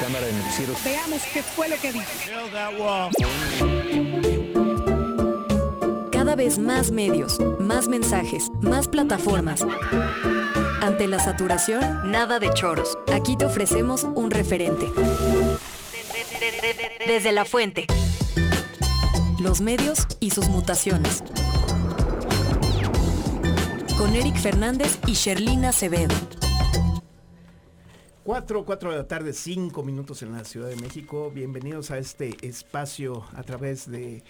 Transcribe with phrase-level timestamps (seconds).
[0.00, 0.74] cámara de noticiero.
[0.84, 2.06] Veamos qué fue lo que dijo.
[6.10, 9.64] Cada vez más medios, más mensajes, más plataformas.
[10.80, 12.98] Ante la saturación, nada de choros.
[13.12, 14.86] Aquí te ofrecemos un referente.
[17.06, 17.86] Desde la fuente.
[19.38, 21.22] Los medios y sus mutaciones.
[23.96, 26.14] Con Eric Fernández y Sherlina Acevedo.
[28.28, 31.32] 4, 4 de la tarde, 5 minutos en la Ciudad de México.
[31.34, 34.22] Bienvenidos a este espacio a través de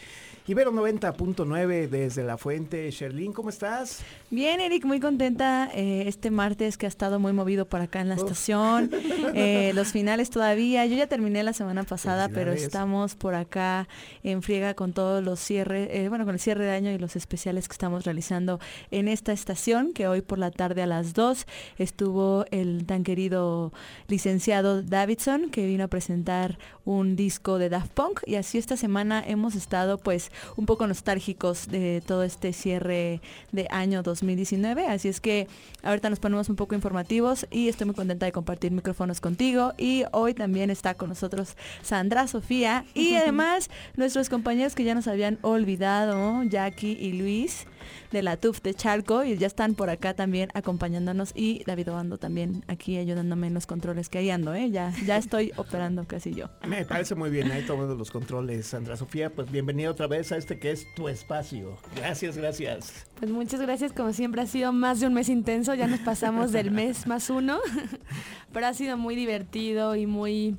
[0.48, 2.90] Ibero 90.9 desde La Fuente.
[2.90, 4.00] Sherlyn, ¿cómo estás?
[4.30, 8.08] Bien, Eric, muy contenta eh, este martes que ha estado muy movido por acá en
[8.08, 8.90] la estación.
[9.34, 10.86] Eh, los finales todavía.
[10.86, 13.86] Yo ya terminé la semana pasada, pero estamos por acá
[14.22, 17.14] en friega con todos los cierres, eh, bueno, con el cierre de año y los
[17.14, 18.58] especiales que estamos realizando
[18.90, 21.46] en esta estación, que hoy por la tarde a las 2
[21.76, 23.72] estuvo el tan querido
[24.08, 28.20] licenciado Davidson, que vino a presentar un disco de Daft Punk.
[28.26, 33.20] Y así esta semana hemos estado pues un poco nostálgicos de todo este cierre
[33.52, 34.86] de año 2019.
[34.86, 35.48] Así es que
[35.82, 39.74] ahorita nos ponemos un poco informativos y estoy muy contenta de compartir micrófonos contigo.
[39.78, 45.06] Y hoy también está con nosotros Sandra Sofía y además nuestros compañeros que ya nos
[45.06, 47.66] habían olvidado, Jackie y Luis
[48.12, 52.18] de la TUF de Chalco y ya están por acá también acompañándonos y David Obando
[52.18, 54.70] también aquí ayudándome en los controles que ahí ando, ¿eh?
[54.70, 56.48] ya, ya estoy operando casi yo.
[56.66, 60.36] Me parece muy bien ahí tomando los controles, Sandra Sofía, pues bienvenida otra vez a
[60.36, 61.76] este que es tu espacio.
[61.96, 63.06] Gracias, gracias.
[63.18, 66.52] Pues muchas gracias, como siempre ha sido más de un mes intenso, ya nos pasamos
[66.52, 67.58] del mes más uno,
[68.52, 70.56] pero ha sido muy divertido y muy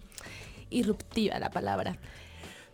[0.69, 1.97] irruptiva la palabra.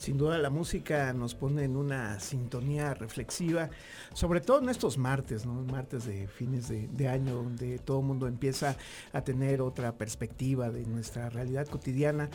[0.06, 3.72] Sin duda la música nos pone en una sintonía reflexiva,
[4.14, 5.53] sobre todo en estos martes, ¿no?
[5.64, 8.78] Martes de fines de, año, donde todo el mundo empieza
[9.14, 12.30] a tener otra perspectiva de nuestra realidad cotidiana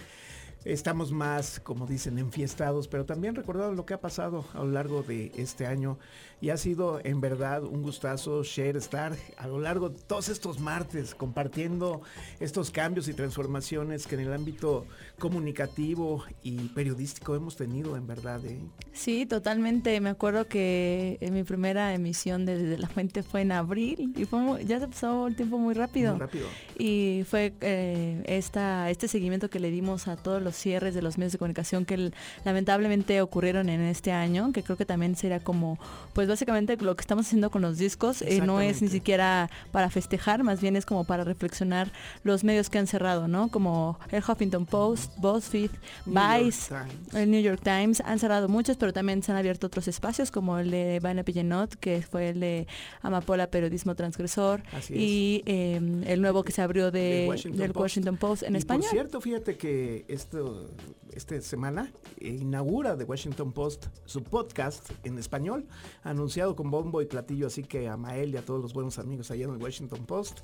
[0.65, 5.03] estamos más, como dicen, enfiestados, pero también recordando lo que ha pasado a lo largo
[5.03, 5.99] de este año
[6.41, 10.59] y ha sido en verdad un gustazo share, estar a lo largo de todos estos
[10.59, 12.03] martes compartiendo
[12.41, 14.87] estos cambios y transformaciones que en el ámbito
[15.19, 18.45] comunicativo y periodístico hemos tenido en verdad.
[18.47, 18.59] ¿eh?
[18.93, 20.01] Sí, totalmente.
[20.01, 24.65] Me acuerdo que en mi primera emisión desde La Fuente fue en abril y fue
[24.65, 26.13] ya se pasó el tiempo muy rápido.
[26.13, 26.47] Muy rápido.
[26.79, 31.19] Y fue eh, esta, este seguimiento que le dimos a todos los cierres de los
[31.19, 32.13] medios de comunicación que
[32.45, 35.79] lamentablemente ocurrieron en este año, que creo que también será como
[36.13, 39.91] pues básicamente lo que estamos haciendo con los discos eh, no es ni siquiera para
[39.91, 41.93] festejar, más bien es como para reflexionar
[42.25, 43.49] los medios que han cerrado, ¿no?
[43.49, 45.71] Como el Huffington Post, BuzzFeed,
[46.07, 46.75] Vice,
[47.15, 50.59] el New York Times, han cerrado muchos, pero también se han abierto otros espacios como
[50.59, 52.67] el de Vanna Pillenot, que fue el de
[53.03, 58.57] Amapola Periodismo Transgresor, y em, el nuevo que se abrió de, del Washington Post en
[58.57, 58.83] España.
[58.83, 60.40] Por cierto, fíjate que esto
[61.13, 65.67] esta semana inaugura The Washington Post su podcast en español,
[66.03, 69.31] anunciado con bombo y platillo, así que a Mael y a todos los buenos amigos
[69.31, 70.41] allá en el Washington Post,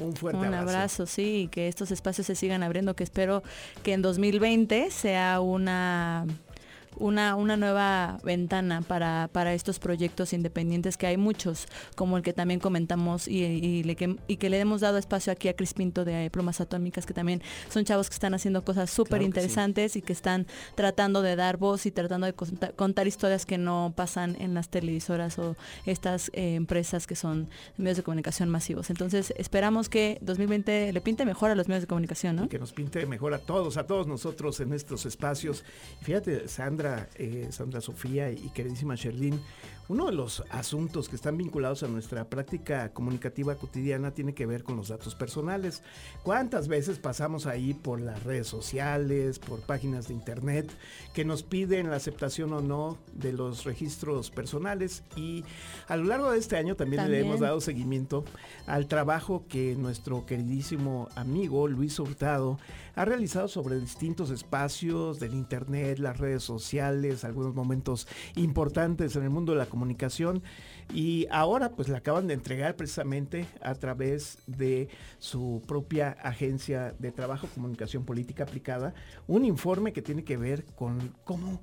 [0.00, 1.06] un fuerte un abrazo.
[1.06, 3.42] sí, que estos espacios se sigan abriendo, que espero
[3.82, 6.26] que en 2020 sea una
[6.98, 11.66] una, una nueva ventana para, para estos proyectos independientes, que hay muchos,
[11.96, 15.32] como el que también comentamos y, y, le, que, y que le hemos dado espacio
[15.32, 18.90] aquí a Cris Pinto de Plumas Atómicas, que también son chavos que están haciendo cosas
[18.90, 23.58] súper interesantes y que están tratando de dar voz y tratando de contar, historias que
[23.58, 25.56] no pasan en las televisoras o
[25.86, 28.90] estas eh, empresas que son medios de comunicación masivos.
[28.90, 32.48] Entonces esperamos que 2020 le pinte mejor a los medios de comunicación, ¿no?
[32.48, 35.64] que nos pinte mejor a todos, a todos nosotros en estos espacios.
[36.02, 39.40] Fíjate, Sandra, eh, Sandra, Sofía y queridísima Sherlyn,
[39.88, 44.62] uno de los asuntos que están vinculados a nuestra práctica comunicativa cotidiana tiene que ver
[44.62, 45.82] con los datos personales.
[46.22, 50.70] ¿Cuántas veces pasamos ahí por las redes sociales, por páginas de internet
[51.14, 55.04] que nos piden la aceptación o no de los registros personales?
[55.16, 55.44] Y
[55.86, 58.24] a lo largo de este año también, le hemos dado seguimiento
[58.66, 62.58] al trabajo que nuestro queridísimo amigo Luis Hurtado
[62.94, 69.30] ha realizado sobre distintos espacios del internet, las redes sociales, algunos momentos importantes en el
[69.30, 70.42] mundo de la comunicación comunicación
[70.92, 74.88] y ahora pues le acaban de entregar precisamente a través de
[75.18, 78.92] su propia agencia de trabajo, comunicación política aplicada,
[79.28, 81.60] un informe que tiene que ver con cómo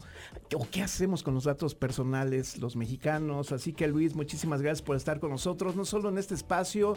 [0.56, 3.52] o qué hacemos con los datos personales los mexicanos.
[3.52, 6.96] Así que Luis, muchísimas gracias por estar con nosotros, no solo en este espacio,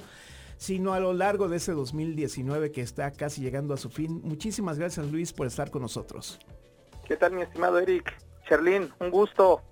[0.57, 4.21] sino a lo largo de ese 2019 que está casi llegando a su fin.
[4.23, 6.39] Muchísimas gracias Luis por estar con nosotros.
[7.07, 8.15] ¿Qué tal mi estimado Eric?
[8.49, 9.63] Sherlyn, un gusto.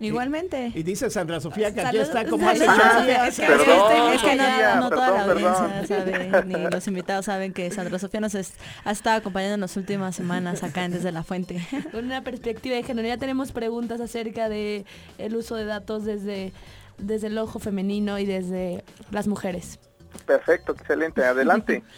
[0.00, 0.72] Igualmente.
[0.74, 4.36] Y, dice Sandra Sofía que aquí está como hace Es que, es que
[4.76, 9.16] no, toda la audiencia sabe, ni los invitados saben que Sandra Sofía nos ha estado
[9.18, 11.64] acompañando en las últimas semanas acá en Desde la Fuente.
[11.92, 14.84] Con una perspectiva de género, ya tenemos preguntas acerca de
[15.18, 16.52] el uso de datos desde,
[16.98, 19.78] desde el ojo femenino y desde las mujeres.
[20.26, 21.82] Perfecto, excelente, adelante.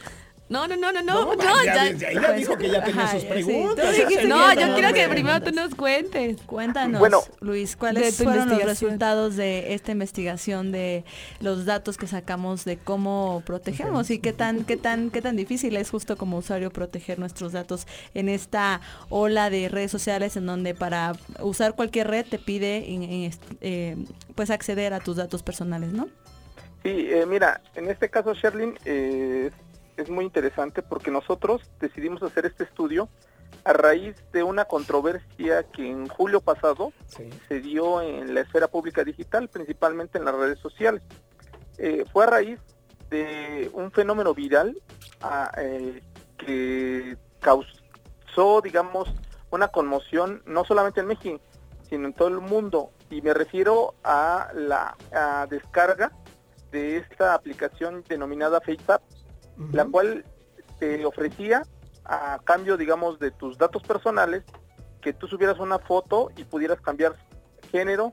[0.48, 3.96] No, no, no, no, no, no, ya, ya, dijo que ya tenía sus preguntas.
[4.26, 6.40] no, yo quiero que primero tú nos cuentes.
[6.42, 11.04] Cuéntanos, bueno, Luis, ¿cuáles fueron los resultados de esta investigación de
[11.40, 15.76] los datos que sacamos de cómo protegemos y qué tan, qué tan, qué tan difícil
[15.76, 20.74] es justo como usuario proteger nuestros datos en esta ola de redes sociales en donde
[20.74, 22.84] para usar cualquier red te pide
[23.60, 23.96] eh,
[24.36, 26.08] pues acceder a tus datos personales, ¿no?
[26.86, 29.50] Sí, eh, mira, en este caso, Sherlyn, eh,
[29.96, 33.08] es muy interesante porque nosotros decidimos hacer este estudio
[33.64, 36.92] a raíz de una controversia que en julio pasado
[37.48, 41.02] se dio en la esfera pública digital, principalmente en las redes sociales.
[41.78, 42.60] Eh, fue a raíz
[43.10, 44.80] de un fenómeno viral
[45.20, 46.02] ah, eh,
[46.38, 49.12] que causó, digamos,
[49.50, 51.40] una conmoción no solamente en México,
[51.88, 52.90] sino en todo el mundo.
[53.10, 54.96] Y me refiero a la
[55.48, 56.12] descarga
[56.72, 59.02] de esta aplicación denominada FaceApp
[59.72, 60.24] la cual
[60.78, 61.62] te ofrecía
[62.04, 64.44] a cambio, digamos, de tus datos personales,
[65.00, 67.16] que tú subieras una foto y pudieras cambiar
[67.70, 68.12] género,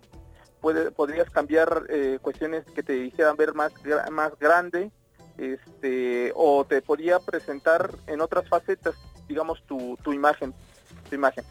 [0.61, 3.73] puede, podrías cambiar eh, cuestiones que te hicieran ver más,
[4.11, 4.91] más grande,
[5.37, 8.95] este, o te podía presentar en otras facetas,
[9.27, 10.53] digamos, tu, tu imagen,
[11.09, 11.43] tu imagen.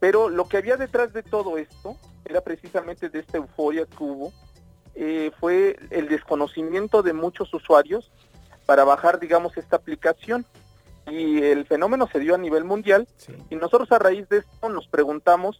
[0.00, 4.32] Pero lo que había detrás de todo esto era precisamente de esta euforia que hubo,
[4.94, 8.12] eh, fue el desconocimiento de muchos usuarios
[8.66, 10.44] para bajar, digamos, esta aplicación.
[11.06, 13.06] Y el fenómeno se dio a nivel mundial
[13.50, 15.58] y nosotros a raíz de esto nos preguntamos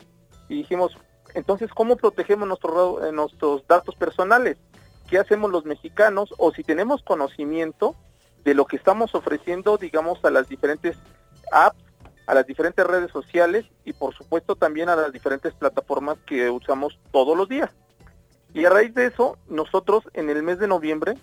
[0.48, 0.96] y dijimos,
[1.34, 4.56] entonces, ¿cómo protegemos nuestro, eh, nuestros datos personales?
[5.08, 6.32] ¿Qué hacemos los mexicanos?
[6.38, 7.94] O si tenemos conocimiento
[8.44, 10.96] de lo que estamos ofreciendo, digamos, a las diferentes
[11.52, 11.82] apps,
[12.26, 16.98] a las diferentes redes sociales y por supuesto también a las diferentes plataformas que usamos
[17.10, 17.70] todos los días.
[18.54, 21.16] Y a raíz de eso, nosotros en el mes de noviembre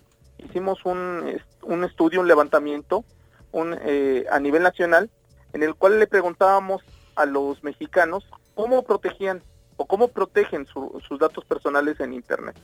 [0.45, 3.03] hicimos un, un estudio, un levantamiento
[3.51, 5.09] un, eh, a nivel nacional,
[5.53, 6.81] en el cual le preguntábamos
[7.15, 9.41] a los mexicanos cómo protegían
[9.77, 12.55] o cómo protegen sus datos personales en Internet.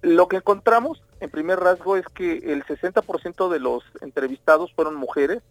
[0.00, 5.42] Lo que encontramos, en primer rasgo, es que el 60% de los entrevistados fueron mujeres,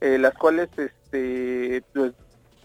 [0.00, 2.12] eh, las cuales este, pues,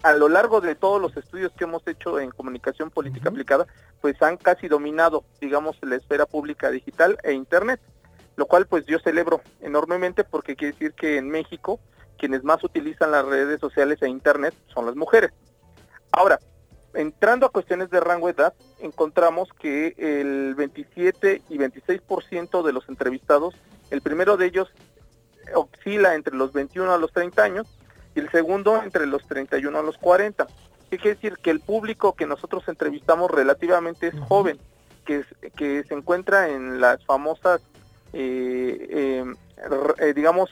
[0.02, 3.66] a lo largo de todos los estudios que hemos hecho en comunicación política aplicada,
[4.00, 7.80] pues han casi dominado, digamos, la esfera pública digital e Internet
[8.36, 11.80] lo cual pues yo celebro enormemente porque quiere decir que en México
[12.18, 15.32] quienes más utilizan las redes sociales e internet son las mujeres.
[16.12, 16.38] Ahora,
[16.94, 22.88] entrando a cuestiones de rango de edad, encontramos que el 27 y 26% de los
[22.88, 23.54] entrevistados,
[23.90, 24.68] el primero de ellos
[25.54, 27.66] oscila entre los 21 a los 30 años
[28.14, 30.46] y el segundo entre los 31 a los 40.
[30.90, 31.38] ¿Qué quiere decir?
[31.38, 34.58] Que el público que nosotros entrevistamos relativamente es joven,
[35.04, 35.24] que,
[35.56, 37.60] que se encuentra en las famosas
[40.14, 40.50] digamos,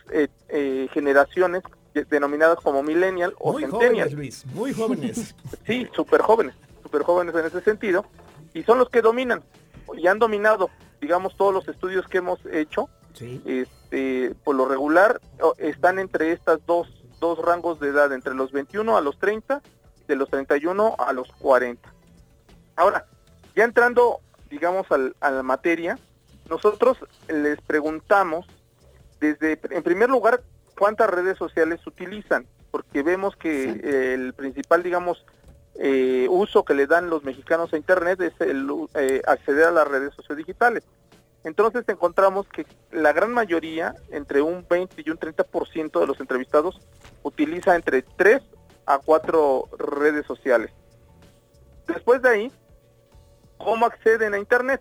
[0.93, 1.63] generaciones
[2.03, 5.35] denominadas como millennial o muy Jóvenes, Luis, muy jóvenes.
[5.67, 8.05] sí, súper jóvenes, súper jóvenes en ese sentido,
[8.53, 9.43] y son los que dominan,
[9.97, 10.71] y han dominado,
[11.01, 12.89] digamos, todos los estudios que hemos hecho,
[13.45, 15.21] este, por lo regular,
[15.59, 16.89] están entre estas dos,
[17.21, 19.63] dos rangos de edad, entre los 21 a los 30,
[20.09, 21.93] de los 31 a los 40.
[22.77, 23.07] Ahora,
[23.55, 25.99] ya entrando, digamos, al, a la materia,
[26.49, 26.99] nosotros
[27.29, 28.47] les preguntamos
[29.21, 30.43] desde, en primer lugar,
[30.79, 35.25] cuántas redes sociales utilizan, porque vemos que el principal, digamos,
[35.77, 39.89] eh, uso que le dan los mexicanos a Internet es el eh, acceder a las
[39.89, 40.85] redes sociodigitales.
[41.43, 46.81] Entonces encontramos que la gran mayoría, entre un 20 y un 30% de los entrevistados,
[47.23, 48.43] utiliza entre 3
[48.87, 50.71] a 4 redes sociales.
[51.87, 52.53] Después de ahí,
[53.59, 54.81] ¿cómo acceden a Internet?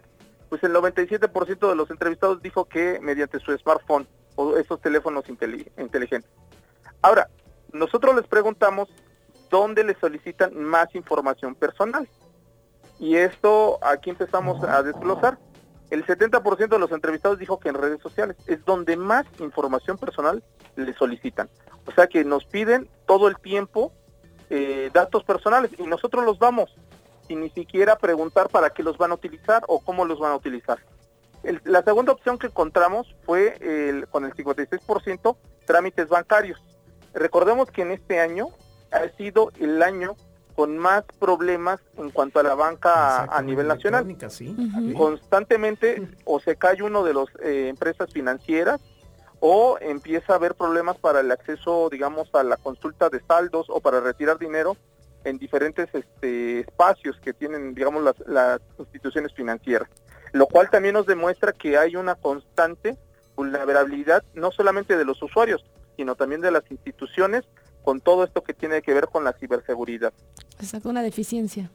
[0.53, 6.29] Pues el 97% de los entrevistados dijo que mediante su smartphone o esos teléfonos inteligentes.
[7.01, 7.27] Ahora,
[7.71, 8.87] nosotros les preguntamos
[9.49, 12.07] dónde les solicitan más información personal.
[12.99, 15.39] Y esto aquí empezamos a desglosar.
[15.89, 20.43] El 70% de los entrevistados dijo que en redes sociales es donde más información personal
[20.75, 21.49] les solicitan.
[21.87, 23.91] O sea que nos piden todo el tiempo
[24.51, 26.75] eh, datos personales y nosotros los damos
[27.27, 30.35] sin ni siquiera preguntar para qué los van a utilizar o cómo los van a
[30.35, 30.79] utilizar.
[31.63, 36.61] la segunda opción que encontramos fue el, con el 56% trámites bancarios.
[37.13, 38.47] Recordemos que en este año
[38.91, 40.15] ha sido el año
[40.55, 44.05] con más problemas en cuanto a la banca a nivel nacional.
[44.95, 48.79] Constantemente o se cae uno de las eh, empresas financieras
[49.39, 53.81] o empieza a haber problemas para el acceso, digamos, a la consulta de saldos o
[53.81, 54.77] para retirar dinero
[55.23, 59.89] en diferentes este, espacios que tienen, digamos, las, las instituciones financieras.
[60.31, 62.97] Lo cual también nos demuestra que hay una constante
[63.35, 65.63] vulnerabilidad no solamente de los usuarios,
[65.95, 67.43] sino también de las instituciones
[67.83, 70.13] con todo esto que tiene que ver con la ciberseguridad.
[70.59, 71.69] Exacto, una deficiencia.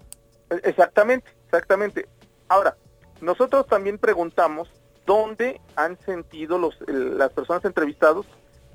[0.50, 2.08] E, exactamente, exactamente.
[2.48, 2.76] Ahora,
[3.20, 4.68] nosotros también preguntamos
[5.06, 8.26] dónde han sentido los, las personas entrevistadas,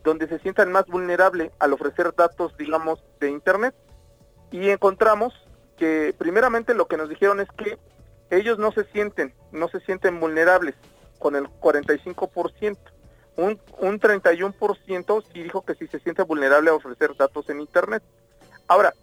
[0.04, 3.74] donde se sientan más vulnerables al ofrecer datos, digamos, de Internet.
[4.54, 5.34] Y encontramos
[5.78, 7.78] que primeramente lo que nos dijeron es que
[8.30, 10.76] ellos no se sienten, no se sienten vulnerables
[11.20, 12.78] con el 45%
[13.36, 18.04] un, un 31% sí dijo que sí se siente vulnerable a ofrecer datos en Internet.
[18.68, 18.94] Ahora,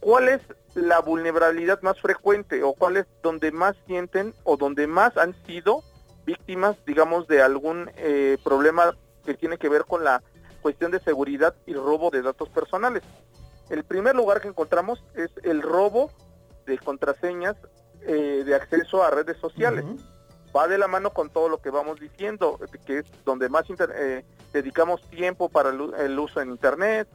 [0.00, 0.40] ¿cuál es
[0.74, 5.82] la vulnerabilidad más frecuente o cuál es donde más sienten o donde más han sido
[6.24, 10.22] víctimas, digamos, de algún eh, problema que tiene que ver con la
[10.62, 13.02] cuestión de seguridad y robo de datos personales?
[13.70, 16.10] El primer lugar que encontramos es el robo
[16.66, 17.56] de contraseñas
[18.02, 19.84] eh, de acceso a redes sociales
[20.54, 24.24] va de la mano con todo lo que vamos diciendo, que es donde más eh,
[24.52, 27.08] dedicamos tiempo para el, uso en Internet,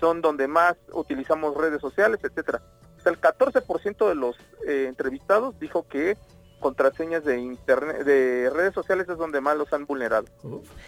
[0.00, 2.62] son donde más utilizamos redes sociales, etcétera.
[3.04, 4.36] el 14% de los
[4.66, 6.16] eh, entrevistados dijo que
[6.60, 10.26] contraseñas de internet de redes sociales es donde más los han vulnerado.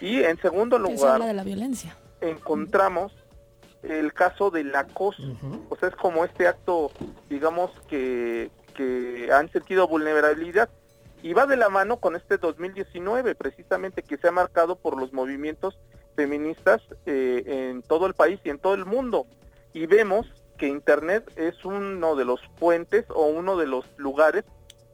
[0.01, 1.95] Y en segundo lugar, de la violencia.
[2.21, 3.13] Encontramos
[3.83, 5.23] el caso del acoso.
[5.69, 6.91] O sea, es como este acto,
[7.29, 10.69] digamos, que, que han sentido vulnerabilidad.
[11.21, 15.11] Y va de la mano con este 2019 precisamente que se ha marcado por los
[15.11, 15.77] movimientos
[16.15, 19.25] feministas eh, en todo el país y en todo el mundo.
[19.73, 24.45] Y vemos que internet es uno de los puentes o uno de los lugares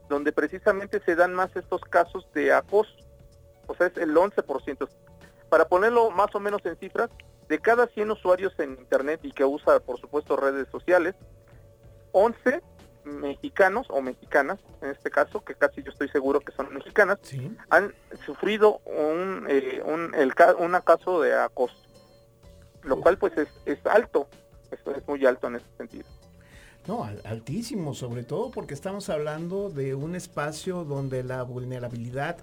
[0.09, 2.91] donde precisamente se dan más estos casos de acoso.
[3.67, 4.87] O sea es el 11%
[5.49, 7.09] para ponerlo más o menos en cifras
[7.47, 11.15] de cada 100 usuarios en internet y que usa por supuesto redes sociales
[12.11, 12.61] 11
[13.05, 17.19] mexicanos o mexicanas, en este caso, que casi yo estoy seguro que son mexicanas,
[17.69, 17.93] han
[18.25, 21.75] sufrido un, eh, un, el, un caso de acoso,
[22.83, 24.27] lo cual pues es, es alto,
[24.71, 26.05] esto es muy alto en ese sentido.
[26.87, 32.37] No, altísimo, sobre todo porque estamos hablando de un espacio donde la vulnerabilidad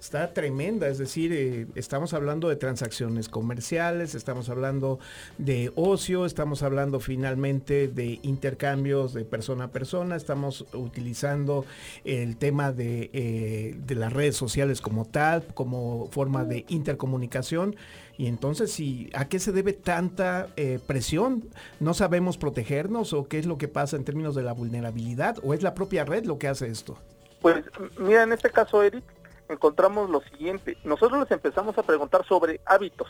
[0.00, 4.98] está tremenda, es decir, eh, estamos hablando de transacciones comerciales, estamos hablando
[5.38, 11.64] de ocio, estamos hablando finalmente de intercambios de persona a persona, estamos utilizando
[12.04, 17.76] el tema de, eh, de las redes sociales como tal, como forma de intercomunicación.
[18.16, 18.80] Y entonces,
[19.14, 21.44] ¿a qué se debe tanta eh, presión?
[21.80, 25.36] ¿No sabemos protegernos o qué es lo que pasa en términos de la vulnerabilidad?
[25.42, 26.96] ¿O es la propia red lo que hace esto?
[27.40, 27.64] Pues
[27.98, 29.04] mira, en este caso, Eric,
[29.48, 30.78] encontramos lo siguiente.
[30.84, 33.08] Nosotros les empezamos a preguntar sobre hábitos.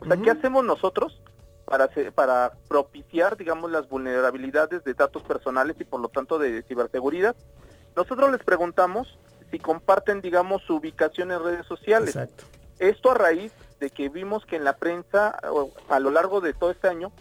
[0.00, 1.20] O sea, ¿qué hacemos nosotros
[1.64, 7.36] para, para propiciar, digamos, las vulnerabilidades de datos personales y por lo tanto de ciberseguridad?
[7.96, 9.18] Nosotros les preguntamos
[9.50, 12.16] si comparten, digamos, su ubicación en redes sociales.
[12.16, 12.44] Exacto.
[12.78, 15.38] Esto a raíz de que vimos que en la prensa
[15.88, 17.12] a lo largo de todo este año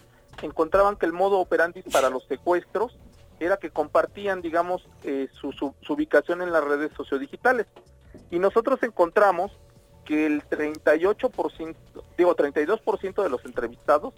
[0.41, 2.97] encontraban que el modo operandi para los secuestros
[3.39, 7.67] era que compartían, digamos, eh, su, su, ubicación en las redes sociodigitales.
[8.31, 9.51] Y nosotros encontramos
[10.05, 11.75] que el 38%,
[12.17, 14.13] digo 32% de los entrevistados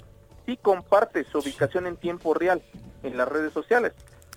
[0.46, 2.62] sí comparte su ubicación en tiempo real
[3.04, 3.94] en las redes sociales.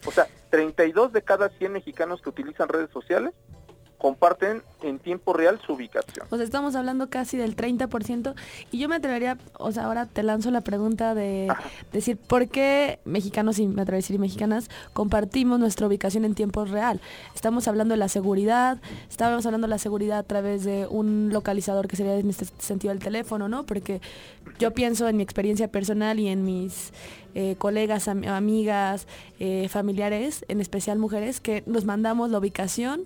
[0.06, 3.34] O sea, 32 de cada 100 mexicanos que utilizan redes sociales
[3.98, 6.26] comparten en tiempo real su ubicación.
[6.30, 8.34] O sea, estamos hablando casi del 30%
[8.70, 11.48] y yo me atrevería, o sea, ahora te lanzo la pregunta de
[11.92, 16.64] decir, ¿por qué mexicanos y me atrevería a decir mexicanas compartimos nuestra ubicación en tiempo
[16.64, 17.00] real?
[17.34, 18.78] Estamos hablando de la seguridad,
[19.10, 22.92] estábamos hablando de la seguridad a través de un localizador que sería en este sentido
[22.92, 23.66] el teléfono, ¿no?
[23.66, 24.00] Porque
[24.60, 26.92] yo pienso en mi experiencia personal y en mis
[27.34, 29.06] eh, colegas, amigas,
[29.40, 33.02] eh, familiares, en especial mujeres, que nos mandamos la ubicación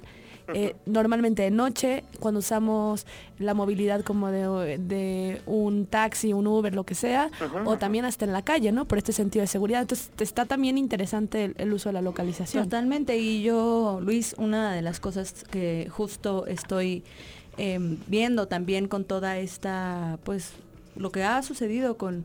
[0.55, 3.07] eh, normalmente de noche, cuando usamos
[3.39, 7.31] la movilidad como de, un taxi, un Uber, lo que sea,
[7.65, 8.85] o también hasta en la calle, ¿no?
[8.85, 9.83] Por este sentido de seguridad.
[9.83, 12.65] Entonces, está también interesante el, uso de la localización.
[12.65, 17.03] Totalmente, y yo, Luis, una de las cosas que justo estoy
[17.57, 20.53] em, viendo también con toda esta, pues,
[20.97, 22.25] lo que ha sucedido con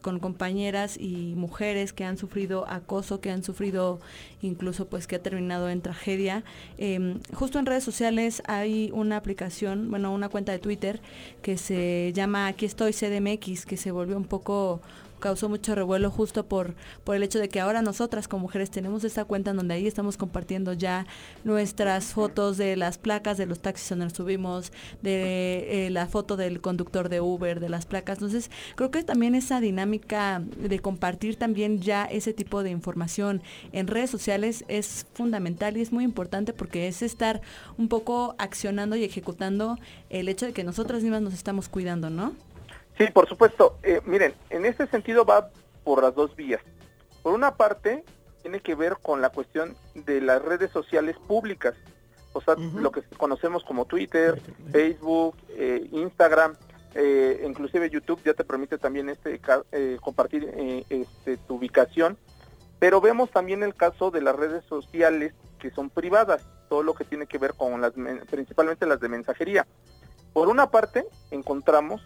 [0.00, 4.00] con compañeras y mujeres que han sufrido acoso, que han sufrido
[4.40, 6.44] incluso pues que ha terminado en tragedia.
[6.78, 11.00] Em, justo en redes sociales hay una aplicación, bueno, una cuenta de Twitter
[11.42, 14.80] que se llama Aquí estoy CDMX, que se volvió un poco
[15.24, 19.04] causó mucho revuelo justo por, por el hecho de que ahora nosotras como mujeres tenemos
[19.04, 21.06] esta cuenta en donde ahí estamos compartiendo ya
[21.44, 26.60] nuestras fotos de las placas de los taxis donde subimos, de eh, la foto del
[26.60, 28.18] conductor de Uber, de las placas.
[28.18, 33.86] Entonces, creo que también esa dinámica de compartir también ya ese tipo de información en
[33.86, 37.40] redes sociales es fundamental y es muy importante porque es estar
[37.78, 39.78] un poco accionando y ejecutando
[40.10, 42.34] el hecho de que nosotras mismas nos estamos cuidando, ¿no?
[42.98, 43.78] Sí, por supuesto.
[43.82, 45.50] Eh, miren, en este sentido va
[45.82, 46.60] por las dos vías.
[47.22, 48.04] Por una parte,
[48.42, 51.74] tiene que ver con la cuestión de las redes sociales públicas,
[52.32, 54.40] o sea, lo que conocemos como Twitter,
[54.72, 56.56] Facebook, eh, Instagram,
[56.94, 59.40] eh, inclusive YouTube ya te permite también este
[60.00, 60.52] compartir
[60.90, 62.18] este, tu ubicación,
[62.80, 67.04] pero vemos también el caso de las redes sociales que son privadas, todo lo que
[67.04, 67.92] tiene que ver con las,
[68.28, 69.66] principalmente las de mensajería.
[70.32, 72.02] Por una parte, encontramos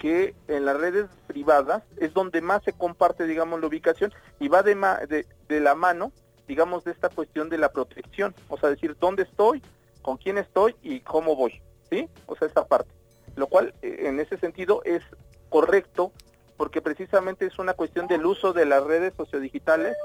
[0.00, 4.62] que en las redes privadas es donde más se comparte, digamos, la ubicación y va
[4.62, 6.10] de, la mano,
[6.48, 9.62] digamos, de esta cuestión de la protección, o sea, decir dónde estoy,
[10.00, 12.08] con quién estoy y cómo voy, ¿sí?
[12.26, 12.90] O sea, esta parte.
[13.36, 15.02] Lo cual, eh, en ese sentido, es
[15.50, 16.12] correcto
[16.56, 19.96] porque precisamente es una cuestión del uso de las redes sociodigitales,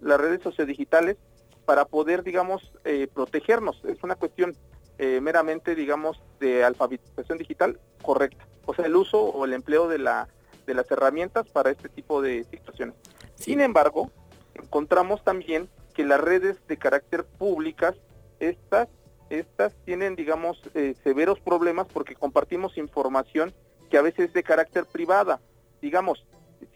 [0.00, 1.16] las redes sociodigitales,
[1.64, 3.84] para poder, digamos, eh, protegernos.
[3.84, 4.54] Es una cuestión
[4.98, 9.98] eh, meramente, digamos, de alfabetización digital correcta o sea, el uso o el empleo de,
[9.98, 10.28] la,
[10.66, 12.94] de las herramientas para este tipo de situaciones.
[13.34, 14.10] Sin embargo,
[14.54, 17.94] encontramos también que las redes de carácter públicas,
[18.40, 18.88] estas,
[19.30, 23.52] estas tienen, digamos, eh, severos problemas porque compartimos información
[23.90, 25.40] que a veces es de carácter privada.
[25.80, 26.24] Digamos,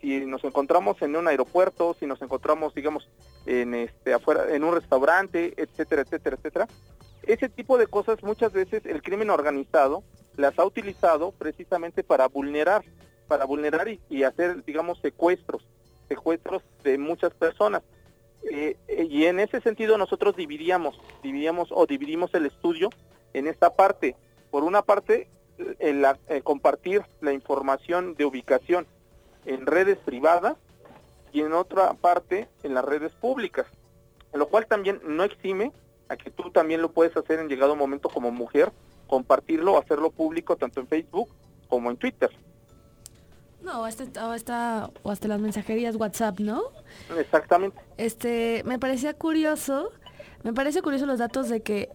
[0.00, 3.08] si nos encontramos en un aeropuerto, si nos encontramos, digamos,
[3.46, 6.68] en este afuera, en un restaurante, etcétera, etcétera, etcétera,
[7.22, 10.02] ese tipo de cosas muchas veces el crimen organizado
[10.36, 12.84] las ha utilizado precisamente para vulnerar,
[13.28, 15.66] para vulnerar y, hacer, digamos, secuestros,
[16.08, 17.82] secuestros de muchas personas.
[18.50, 18.76] Eh,
[19.10, 22.90] y en ese sentido nosotros dividíamos, dividíamos o dividimos el estudio
[23.32, 24.14] en esta parte.
[24.50, 25.28] Por una parte,
[26.44, 28.86] compartir la información de ubicación
[29.46, 30.56] en redes privadas
[31.32, 33.66] y en otra parte en las redes públicas,
[34.32, 35.72] lo cual también no exime
[36.08, 38.72] a que tú también lo puedes hacer en llegado momento como mujer
[39.06, 41.28] compartirlo, hacerlo público tanto en Facebook
[41.68, 42.30] como en Twitter.
[43.62, 44.04] No, o hasta,
[45.02, 46.62] o hasta, las mensajerías WhatsApp, ¿no?
[47.18, 47.76] Exactamente.
[47.96, 49.90] Este, me parecía curioso,
[50.44, 51.88] me parece curioso los datos de que,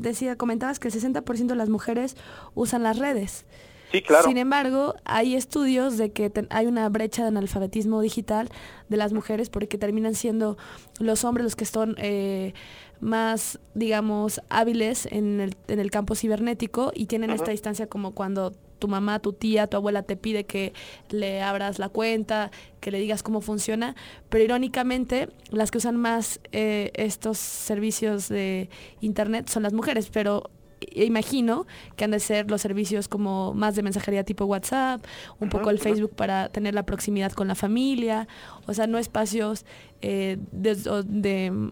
[0.00, 2.16] decía, comentabas que el 60% de las mujeres
[2.54, 3.44] usan las redes.
[3.92, 4.26] Sí, claro.
[4.26, 8.48] Sin embargo, hay estudios de que hay una brecha de analfabetismo digital
[8.88, 10.56] de las mujeres porque terminan siendo
[10.98, 12.54] los hombres los que son eh,
[13.00, 18.54] más, digamos, hábiles en el, en el campo cibernético y tienen esta distancia como cuando
[18.78, 20.72] tu mamá, tu tía, tu abuela te pide que
[21.10, 22.50] le abras la cuenta,
[22.80, 23.94] que le digas cómo funciona,
[24.28, 30.50] pero irónicamente las que usan más eh, estos servicios de internet son las mujeres, pero
[30.92, 31.66] imagino
[31.96, 35.04] que han de ser los servicios como más de mensajería tipo WhatsApp,
[35.40, 38.28] un poco el Facebook para tener la proximidad con la familia,
[38.66, 39.64] o sea, no espacios
[40.00, 41.70] eh, de,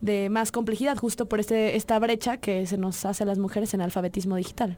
[0.00, 3.72] de más complejidad, justo por este, esta brecha que se nos hace a las mujeres
[3.74, 4.76] en alfabetismo digital.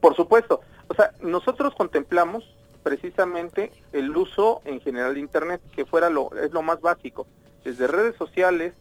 [0.00, 0.60] Por supuesto.
[0.88, 2.44] O sea, nosotros contemplamos
[2.82, 7.26] precisamente el uso en general de Internet, que fuera lo, es lo más básico,
[7.62, 8.72] desde redes sociales,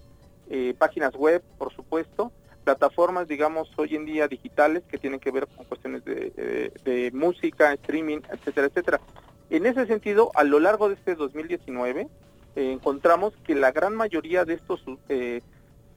[0.49, 2.31] eh, páginas web, por supuesto,
[2.67, 7.71] plataformas, digamos, hoy en día digitales que tienen que ver con cuestiones de, de música,
[7.71, 8.99] streaming, etcétera, etcétera.
[9.49, 12.01] En ese sentido, a lo largo de este 2019,
[12.57, 15.39] eh, encontramos que la gran mayoría de estos eh,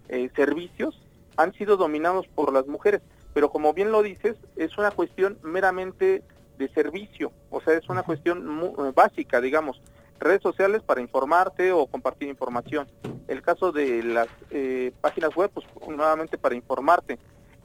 [0.09, 0.96] eh, servicios
[1.37, 3.02] han sido dominados por las mujeres,
[3.35, 6.22] pero como bien lo dices, es una cuestión meramente
[6.56, 9.83] de servicio, o sea, es una cuestión muy, básica, digamos,
[10.20, 12.87] redes sociales para informarte o compartir información.
[13.26, 17.18] El caso de las eh, páginas web, pues nuevamente para informarte.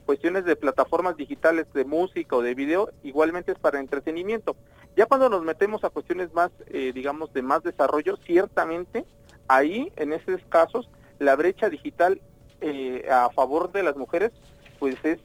[0.04, 4.56] Cuestiones de plataformas digitales de música o de video, igualmente es para entretenimiento.
[4.96, 9.04] Ya cuando nos metemos a cuestiones más, eh, digamos, de más desarrollo, ciertamente
[9.48, 10.88] ahí, en esos casos,
[11.18, 12.20] la brecha digital
[12.60, 14.32] eh, a favor de las mujeres,
[14.78, 15.18] pues es,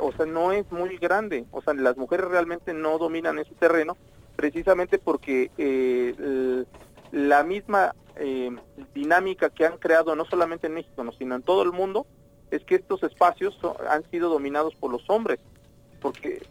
[0.00, 1.44] o sea, no es muy grande.
[1.52, 3.96] O sea, las mujeres realmente no dominan ese terreno,
[4.36, 6.64] precisamente porque eh,
[7.12, 8.54] la misma eh,
[8.94, 12.06] dinámica que han creado no solamente en México, sino en todo el mundo,
[12.50, 15.40] es que estos espacios han sido dominados por los hombres.
[16.00, 16.46] Porque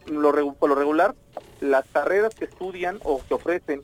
[0.60, 1.16] por lo regular,
[1.62, 3.84] las carreras que estudian o que ofrecen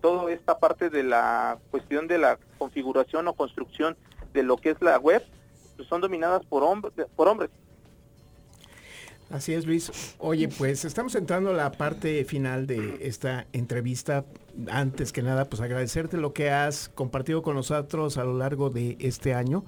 [0.00, 3.96] toda esta parte de la cuestión de la configuración o construcción
[4.32, 5.22] de lo que es la web,
[5.76, 7.50] pues, son dominadas por hombres.
[9.30, 9.92] Así es, Luis.
[10.18, 14.24] Oye, pues estamos entrando a la parte final de esta entrevista.
[14.70, 18.96] Antes que nada, pues agradecerte lo que has compartido con nosotros a lo largo de
[19.00, 19.64] este año.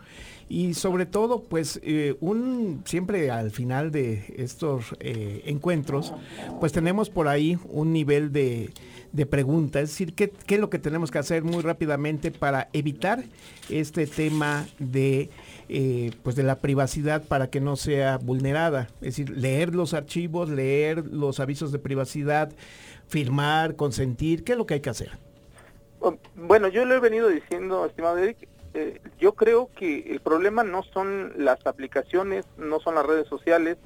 [0.49, 6.13] Y sobre todo, pues eh, un siempre al final de estos eh, encuentros,
[6.61, 8.71] pues tenemos por ahí un nivel de,
[9.13, 12.69] de pregunta, es decir, ¿qué, ¿qué, es lo que tenemos que hacer muy rápidamente para
[12.73, 13.25] evitar
[13.71, 15.31] este tema de
[15.69, 20.51] eh, pues de la privacidad para que no sea vulnerada, es decir, leer los archivos,
[20.51, 22.53] leer los avisos de privacidad,
[23.13, 25.11] firmar, consentir, ¿qué es lo que hay que hacer?
[26.35, 30.83] Bueno, yo lo he venido diciendo, estimado Eric, eh, yo creo que el problema no
[30.83, 33.77] son las aplicaciones, no son las redes sociales,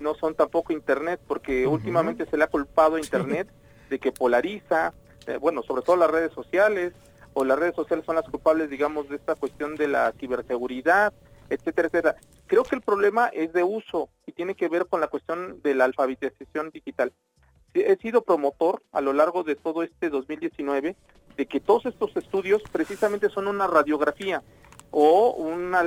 [0.00, 3.48] no son tampoco Internet, porque últimamente se le ha culpado a Internet
[3.88, 4.92] de que polariza,
[5.26, 6.92] eh, bueno, sobre todo las redes sociales,
[7.32, 11.14] o las redes sociales son las culpables, digamos, de esta cuestión de la ciberseguridad,
[11.48, 12.16] etcétera, etcétera.
[12.46, 15.74] Creo que el problema es de uso y tiene que ver con la cuestión de
[15.74, 17.12] la alfabetización digital.
[17.74, 20.96] He sido promotor a lo largo de todo este 2019
[21.36, 24.42] de que todos estos estudios precisamente son una radiografía
[24.92, 25.82] o una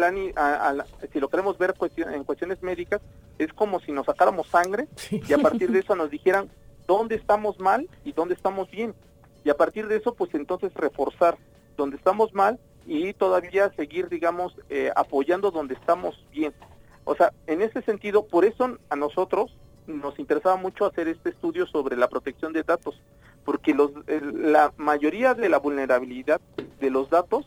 [1.14, 3.00] si lo queremos ver en cuestiones médicas
[3.38, 6.50] es como si nos sacáramos sangre y a partir de eso nos dijeran
[6.88, 8.94] dónde estamos mal y dónde estamos bien.
[9.46, 11.38] Y a partir de eso pues entonces reforzar
[11.78, 16.54] donde estamos mal y todavía seguir digamos eh, apoyando donde estamos bien.
[17.06, 19.56] O sea en ese sentido por eso a nosotros
[19.88, 23.00] nos interesaba mucho hacer este estudio sobre la protección de datos
[23.48, 23.92] porque los,
[24.34, 26.42] la mayoría de la vulnerabilidad
[26.82, 27.46] de los datos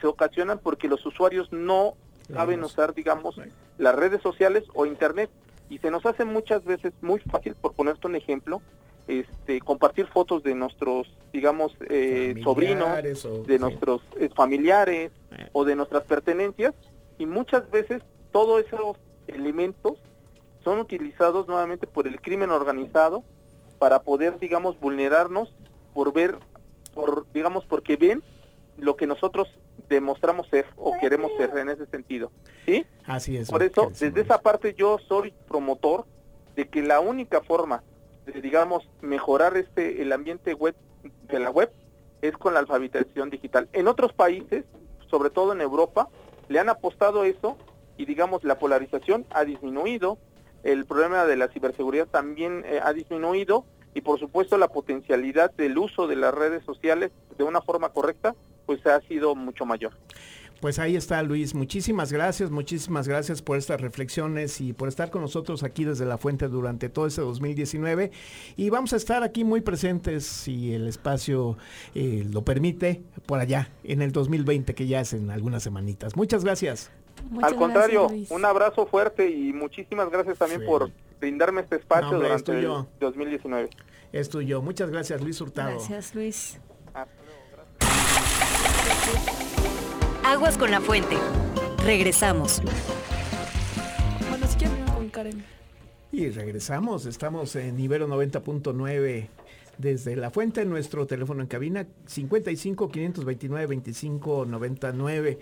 [0.00, 1.94] se ocasionan porque los usuarios no
[2.32, 3.40] saben usar, digamos,
[3.76, 5.28] las redes sociales o Internet.
[5.68, 8.62] Y se nos hace muchas veces muy fácil, por ponerte un ejemplo,
[9.08, 13.02] este, compartir fotos de nuestros, digamos, eh, sobrinos,
[13.44, 15.48] de nuestros eh, familiares eh.
[15.52, 16.74] o de nuestras pertenencias.
[17.18, 19.98] Y muchas veces todos esos elementos
[20.64, 23.22] son utilizados nuevamente por el crimen organizado
[23.78, 25.54] para poder, digamos, vulnerarnos
[25.92, 26.38] por ver,
[26.94, 28.22] por, digamos, porque ven
[28.78, 29.48] lo que nosotros
[29.88, 32.32] demostramos ser o queremos ser en ese sentido.
[32.64, 32.86] ¿Sí?
[33.06, 33.50] Así es.
[33.50, 36.06] Por eso, desde esa parte yo soy promotor
[36.56, 37.82] de que la única forma
[38.26, 40.74] de, digamos, mejorar este el ambiente web
[41.28, 41.70] de la web
[42.22, 43.68] es con la alfabetización digital.
[43.72, 44.64] En otros países,
[45.10, 46.08] sobre todo en Europa,
[46.48, 47.56] le han apostado eso
[47.96, 50.18] y digamos la polarización ha disminuido,
[50.64, 55.78] el problema de la ciberseguridad también eh, ha disminuido y por supuesto la potencialidad del
[55.78, 58.34] uso de las redes sociales de una forma correcta
[58.66, 59.92] pues ha sido mucho mayor.
[60.60, 65.20] Pues ahí está Luis, muchísimas gracias, muchísimas gracias por estas reflexiones y por estar con
[65.20, 68.10] nosotros aquí desde la fuente durante todo este 2019
[68.56, 71.58] y vamos a estar aquí muy presentes si el espacio
[71.94, 76.16] eh, lo permite por allá en el 2020 que ya es en algunas semanitas.
[76.16, 76.90] Muchas gracias.
[77.42, 82.68] Al contrario, un abrazo fuerte y muchísimas gracias también por brindarme este espacio durante el
[83.00, 83.70] 2019.
[84.12, 84.62] Es tuyo.
[84.62, 85.70] Muchas gracias, Luis Hurtado.
[85.70, 86.60] Gracias, Luis.
[90.24, 91.16] Aguas con la fuente.
[91.84, 92.62] Regresamos.
[94.30, 95.44] Bueno, si quieren con Karen.
[96.12, 97.06] Y regresamos.
[97.06, 99.28] Estamos en Ibero 90.9
[99.78, 105.38] desde la fuente, nuestro teléfono en cabina 55 529 25 99.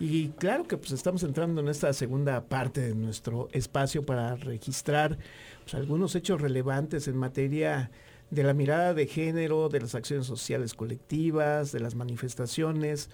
[0.00, 5.18] Y claro que pues estamos entrando en esta segunda parte de nuestro espacio para registrar
[5.64, 7.90] pues, algunos hechos relevantes en materia
[8.30, 13.10] de la mirada de género, de las acciones sociales colectivas, de las manifestaciones.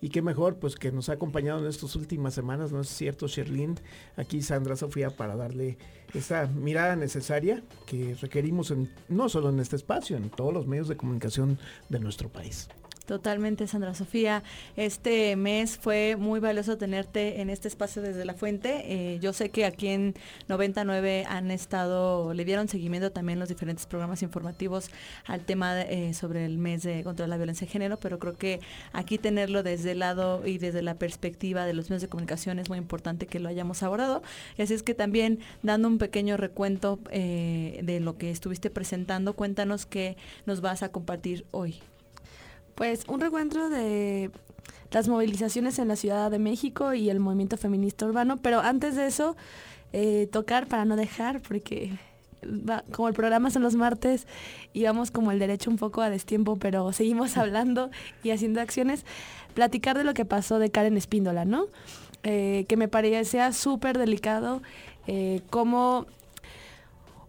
[0.00, 3.28] Y qué mejor, pues que nos ha acompañado en estas últimas semanas, ¿no es cierto,
[3.28, 3.76] Sherlyn?
[4.16, 5.78] Aquí Sandra Sofía para darle
[6.14, 8.74] esa mirada necesaria que requerimos
[9.08, 12.68] no solo en este espacio, en todos los medios de comunicación de nuestro país.
[13.06, 14.42] Totalmente, Sandra Sofía.
[14.76, 18.82] Este mes fue muy valioso tenerte en este espacio desde la fuente.
[18.86, 20.14] Eh, yo sé que aquí en
[20.48, 24.88] 99 han estado, le dieron seguimiento también los diferentes programas informativos
[25.26, 28.60] al tema eh, sobre el mes de contra la violencia de género, pero creo que
[28.94, 32.70] aquí tenerlo desde el lado y desde la perspectiva de los medios de comunicación es
[32.70, 34.22] muy importante que lo hayamos abordado.
[34.56, 39.34] Y así es que también dando un pequeño recuento eh, de lo que estuviste presentando,
[39.34, 41.82] cuéntanos qué nos vas a compartir hoy.
[42.74, 44.30] Pues un reencuentro de
[44.90, 49.06] las movilizaciones en la Ciudad de México y el movimiento feminista urbano, pero antes de
[49.06, 49.36] eso,
[49.92, 51.92] eh, tocar para no dejar, porque
[52.92, 54.26] como el programa son los martes,
[54.72, 57.90] íbamos como el derecho un poco a destiempo, pero seguimos hablando
[58.22, 59.04] y haciendo acciones,
[59.54, 61.66] platicar de lo que pasó de Karen Espíndola, ¿no?
[62.22, 64.62] Eh, que me parecía súper delicado,
[65.06, 66.06] eh, como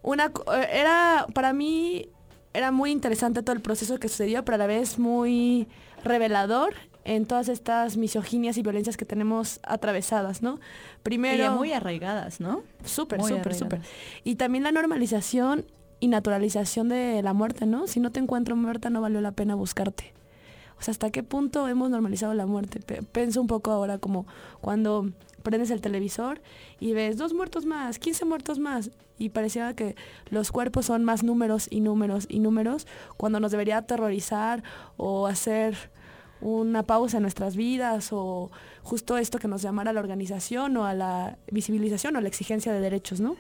[0.01, 0.31] una,
[0.71, 2.08] era para mí
[2.55, 5.67] era muy interesante todo el proceso que sucedió, pero a la vez muy
[6.03, 10.59] revelador en todas estas misoginias y violencias que tenemos atravesadas, ¿no?
[11.03, 11.45] Primero...
[11.45, 12.63] Y muy arraigadas, ¿no?
[12.83, 13.81] Súper, súper, súper.
[14.23, 15.65] Y también la normalización
[15.99, 17.87] y naturalización de la muerte, ¿no?
[17.87, 20.13] Si no te encuentro muerta no valió la pena buscarte.
[20.79, 22.79] O sea, ¿hasta qué punto hemos normalizado la muerte?
[23.11, 24.25] Pienso un poco ahora como
[24.59, 25.11] cuando
[25.45, 26.41] prendes el televisor
[26.81, 28.91] y ves dos muertos más, 15 muertos más.
[29.17, 29.95] Y parecía que
[30.29, 34.62] los cuerpos son más números y números y números cuando nos debería aterrorizar
[34.97, 35.77] o hacer
[36.41, 38.51] una pausa en nuestras vidas o
[38.84, 42.73] justo esto que nos llamara a la organización o a la visibilización o la exigencia
[42.73, 43.38] de derechos, ¿no?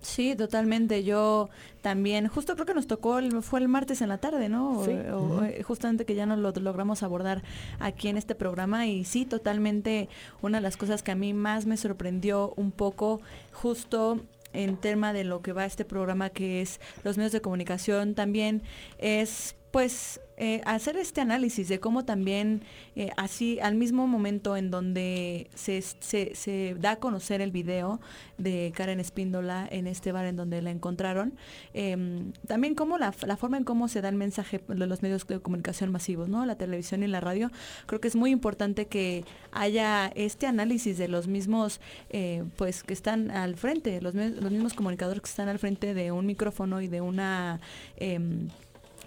[0.00, 1.02] Sí, totalmente.
[1.02, 1.48] Yo
[1.82, 4.84] también, justo creo que nos tocó, fue el martes en la tarde, ¿no?
[4.86, 7.42] Eh, justamente que ya nos lo logramos abordar
[7.80, 10.08] aquí en este programa y sí, totalmente
[10.40, 13.20] una de las cosas que a mí más me sorprendió un poco,
[13.52, 14.20] justo
[14.52, 18.62] en tema de lo que va este programa que es los medios de comunicación también
[18.96, 22.62] es pues eh, hacer este análisis de cómo también
[22.94, 28.00] eh, así al mismo momento en donde se, se, da a conocer el video
[28.38, 31.34] de Karen Espíndola en este bar en donde la encontraron,
[31.74, 35.40] em, también cómo la, forma en cómo se da el mensaje de los medios de
[35.40, 36.46] comunicación masivos, ¿no?
[36.46, 37.50] La televisión y la radio,
[37.86, 42.92] creo que es muy importante que haya este análisis de los mismos, eh, pues que
[42.94, 47.00] están al frente, los, mismos comunicadores que están al frente de un micrófono y de
[47.00, 47.60] una
[47.96, 48.48] em,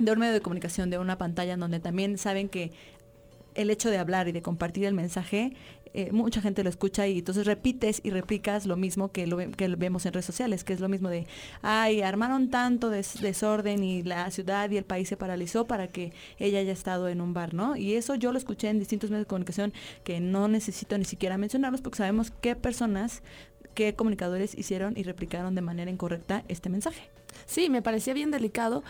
[0.05, 2.71] de un medio de comunicación, de una pantalla, en donde también saben que
[3.55, 5.53] el hecho de hablar y de compartir el mensaje,
[5.93, 9.25] eh, mucha gente lo escucha y entonces repites y replicas lo mismo que
[9.77, 11.27] vemos en redes sociales, que es lo mismo de,
[11.61, 16.59] ay, armaron tanto desorden y la ciudad y el país se paralizó para que ella
[16.59, 17.75] haya estado en un bar, ¿no?
[17.75, 19.73] Y eso yo lo escuché en distintos medios de comunicación
[20.05, 23.21] que no necesito ni siquiera mencionarlos porque sabemos qué personas,
[23.73, 27.09] qué comunicadores hicieron y replicaron de manera incorrecta este mensaje.
[27.45, 28.83] Sí, me parecía bien delicado.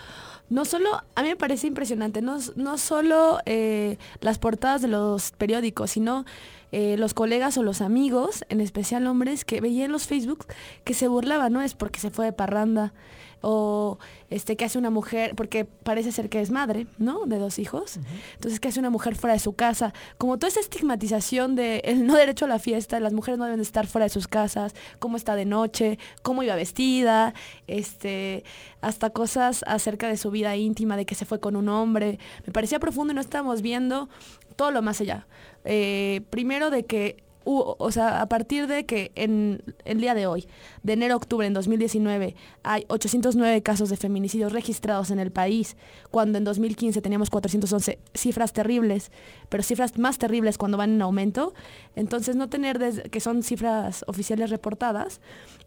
[0.49, 5.31] No solo, a mí me parece impresionante, no, no solo eh, las portadas de los
[5.31, 6.25] periódicos, sino
[6.73, 10.45] eh, los colegas o los amigos, en especial hombres, que veían los Facebook
[10.83, 11.61] que se burlaban, ¿no?
[11.61, 12.93] Es porque se fue de parranda,
[13.41, 13.97] o
[14.29, 17.25] este que hace una mujer, porque parece ser que es madre, ¿no?
[17.25, 17.99] De dos hijos.
[18.35, 19.93] Entonces, ¿qué hace una mujer fuera de su casa?
[20.17, 23.59] Como toda esa estigmatización de el no derecho a la fiesta, las mujeres no deben
[23.59, 27.33] de estar fuera de sus casas, cómo está de noche, cómo iba vestida,
[27.67, 28.43] este,
[28.81, 32.19] hasta cosas acerca de su vida íntima, de que se fue con un hombre.
[32.45, 34.09] Me parecía profundo y no estábamos viendo
[34.55, 35.27] todo lo más allá.
[35.65, 40.47] Eh, primero de que o sea, a partir de que en el día de hoy,
[40.83, 45.75] de enero a octubre en 2019, hay 809 casos de feminicidios registrados en el país,
[46.11, 49.11] cuando en 2015 teníamos 411 cifras terribles,
[49.49, 51.53] pero cifras más terribles cuando van en aumento,
[51.95, 55.19] entonces no tener, que son cifras oficiales reportadas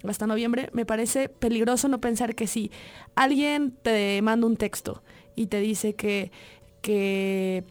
[0.08, 2.70] hasta noviembre, me parece peligroso no pensar que si
[3.14, 5.02] alguien te manda un texto
[5.34, 6.30] y te dice que,
[6.82, 7.64] que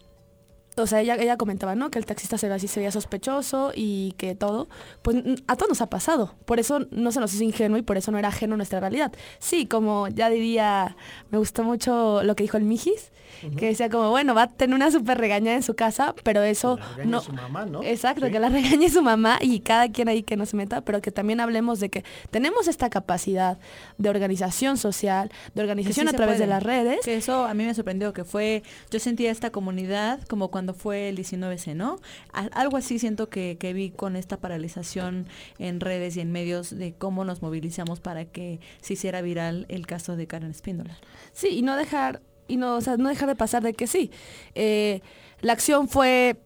[0.76, 1.90] o sea, ella, ella comentaba, ¿no?
[1.90, 4.68] Que el taxista se, así se veía sospechoso y que todo,
[5.02, 6.34] pues a todos nos ha pasado.
[6.44, 8.80] Por eso no se nos hizo ingenuo y por eso no era ajeno a nuestra
[8.80, 9.12] realidad.
[9.38, 10.96] Sí, como ya diría,
[11.30, 13.12] me gustó mucho lo que dijo el Mijis,
[13.58, 16.78] que decía como, bueno, va a tener una súper regañada en su casa, pero eso
[16.96, 17.20] la no...
[17.20, 17.82] su mamá, ¿no?
[17.82, 21.00] Exacto, que la regañe su mamá y cada quien ahí que no se meta, pero
[21.02, 23.58] que también hablemos de que tenemos esta capacidad
[23.98, 27.00] de organización social, de organización a través de las redes.
[27.04, 31.10] Que eso a mí me sorprendió, que fue, yo sentía esta comunidad como cuando fue
[31.10, 31.98] el 19C, ¿no?
[32.32, 35.26] algo así siento que, que vi con esta paralización
[35.58, 39.86] en redes y en medios de cómo nos movilizamos para que se hiciera viral el
[39.86, 40.96] caso de Karen Espíndola.
[41.32, 44.10] Sí, y no dejar y no, no dejar de pasar de que sí.
[44.54, 45.00] Eh,
[45.40, 46.36] la acción fue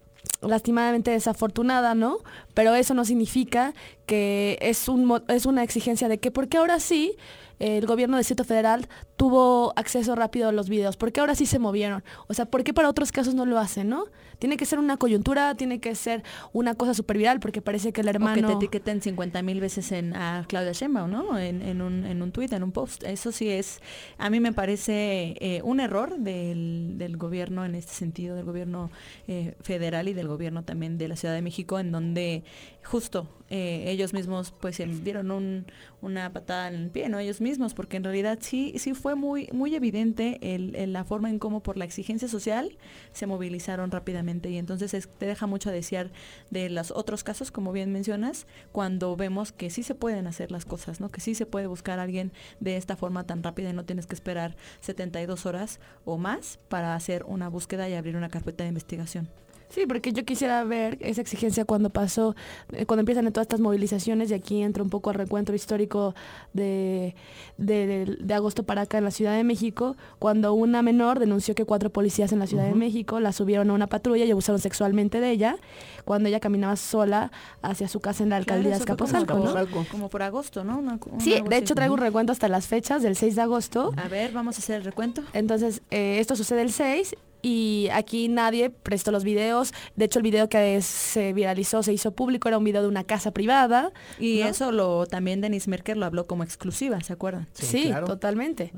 [0.40, 2.18] lastimadamente desafortunada, ¿no?
[2.54, 3.74] Pero eso no significa
[4.08, 7.14] que es, un, es una exigencia de que, porque ahora sí,
[7.58, 10.96] el gobierno del Distrito Federal tuvo acceso rápido a los videos?
[10.96, 12.02] ¿Por qué ahora sí se movieron?
[12.28, 14.04] O sea, ¿por qué para otros casos no lo hacen, no?
[14.38, 18.02] Tiene que ser una coyuntura, tiene que ser una cosa super viral, porque parece que
[18.02, 18.34] el hermano...
[18.34, 21.36] O que te etiqueten 50 mil veces en, a Claudia Sheinbaum, ¿no?
[21.36, 23.02] En, un, en un tweet, en un post.
[23.02, 23.80] Eso sí es,
[24.16, 28.92] a mí me parece eh, un error del, del, gobierno en este sentido, del gobierno
[29.26, 32.44] eh, federal y del gobierno también de la Ciudad de México, en donde
[32.88, 35.66] justo eh, ellos mismos pues dieron un,
[36.00, 37.18] una patada en el pie, ¿no?
[37.18, 41.38] Ellos mismos, porque en realidad sí, sí fue muy, muy evidente el, la forma en
[41.38, 42.78] cómo por la exigencia social
[43.12, 46.10] se movilizaron rápidamente y entonces te deja mucho a desear
[46.50, 50.64] de los otros casos, como bien mencionas, cuando vemos que sí se pueden hacer las
[50.64, 51.10] cosas, ¿no?
[51.10, 54.06] Que sí se puede buscar a alguien de esta forma tan rápida y no tienes
[54.06, 58.68] que esperar 72 horas o más para hacer una búsqueda y abrir una carpeta de
[58.68, 59.28] investigación.
[59.70, 62.34] Sí, porque yo quisiera ver esa exigencia cuando pasó,
[62.72, 66.14] eh, cuando empiezan todas estas movilizaciones y aquí entra un poco al recuento histórico
[66.54, 67.14] de,
[67.58, 71.90] de, agosto para acá en la Ciudad de México, cuando una menor denunció que cuatro
[71.90, 75.30] policías en la Ciudad de México la subieron a una patrulla y abusaron sexualmente de
[75.30, 75.56] ella
[76.04, 80.22] cuando ella caminaba sola hacia su casa en la alcaldía de Escaposalco, como, como, por
[80.22, 80.82] agosto, ¿no?
[81.18, 83.92] sí, de hecho traigo un recuento hasta las fechas del 6 de agosto.
[83.96, 85.22] A ver, vamos a hacer el recuento.
[85.34, 89.72] Entonces, eh, esto sucede el 6 y aquí nadie prestó los videos.
[89.96, 93.04] De hecho, el video que se viralizó, se hizo público, era un video de una
[93.04, 93.92] casa privada.
[94.18, 97.48] Y eso lo también Denise Merker lo habló como exclusiva, ¿se acuerdan?
[97.52, 98.72] Sí, totalmente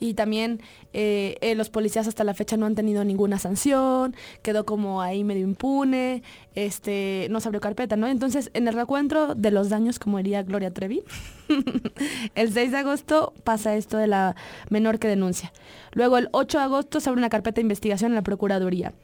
[0.00, 0.60] y también
[0.92, 5.22] eh, eh, los policías hasta la fecha no han tenido ninguna sanción, quedó como ahí
[5.22, 6.22] medio impune,
[6.54, 8.08] este, no se abrió carpeta, ¿no?
[8.08, 11.02] Entonces, en el recuentro de los daños, como diría Gloria Trevi,
[12.34, 14.34] el 6 de agosto pasa esto de la
[14.70, 15.52] menor que denuncia.
[15.92, 18.94] Luego, el 8 de agosto se abre una carpeta de investigación en la Procuraduría.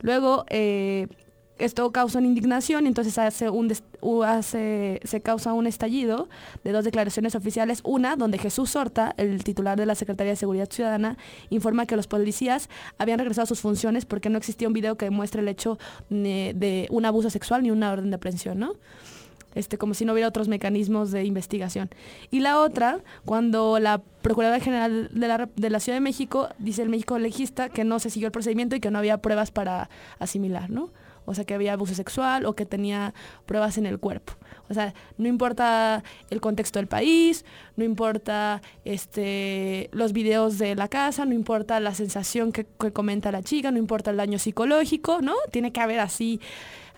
[0.00, 1.08] Luego, eh,
[1.58, 6.28] esto causa una indignación entonces hace un se causa un estallido
[6.62, 7.80] de dos declaraciones oficiales.
[7.84, 11.16] Una, donde Jesús Horta, el titular de la Secretaría de Seguridad Ciudadana,
[11.50, 15.06] informa que los policías habían regresado a sus funciones porque no existía un video que
[15.06, 15.78] demuestre el hecho
[16.10, 18.74] de un abuso sexual ni una orden de aprehensión, ¿no?
[19.54, 21.88] Este, como si no hubiera otros mecanismos de investigación.
[22.32, 26.82] Y la otra, cuando la Procuradora General de la, de la Ciudad de México dice
[26.82, 29.88] el México legista que no se siguió el procedimiento y que no había pruebas para
[30.18, 30.90] asimilar, ¿no?
[31.26, 33.14] O sea, que había abuso sexual o que tenía
[33.46, 34.34] pruebas en el cuerpo.
[34.68, 37.44] O sea, no importa el contexto del país,
[37.76, 43.30] no importa este, los videos de la casa, no importa la sensación que, que comenta
[43.30, 45.34] la chica, no importa el daño psicológico, ¿no?
[45.50, 46.40] Tiene que haber así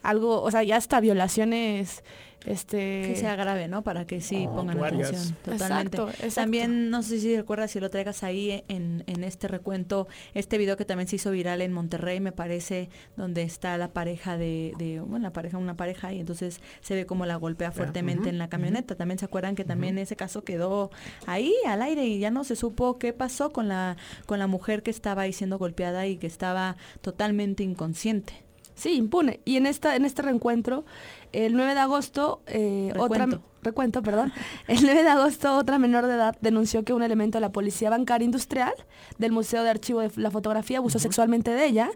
[0.09, 2.03] algo, o sea, ya hasta violaciones
[2.47, 3.83] este que sea grave, ¿no?
[3.83, 5.37] Para que sí pongan atención.
[5.45, 5.99] Totalmente.
[6.35, 10.77] También, no sé si recuerdas si lo traigas ahí en, en, este recuento, este video
[10.77, 15.01] que también se hizo viral en Monterrey, me parece, donde está la pareja de, de
[15.01, 18.49] bueno, la pareja, una pareja, y entonces se ve como la golpea fuertemente en la
[18.49, 18.95] camioneta.
[18.95, 20.90] También se acuerdan que también ese caso quedó
[21.27, 24.83] ahí al aire y ya no se supo qué pasó con la, con la mujer
[24.85, 28.46] que estaba ahí siendo golpeada y que estaba totalmente inconsciente.
[28.77, 29.41] Sí, impune.
[29.45, 30.85] Y en esta, en este reencuentro,
[31.33, 33.27] el 9 de agosto, eh, otra
[33.67, 34.33] recuento, perdón.
[34.69, 37.91] El 9 de agosto, otra menor de edad denunció que un elemento de la Policía
[37.91, 38.73] Bancaria Industrial
[39.19, 41.91] del Museo de Archivo de la Fotografía abusó sexualmente de ella.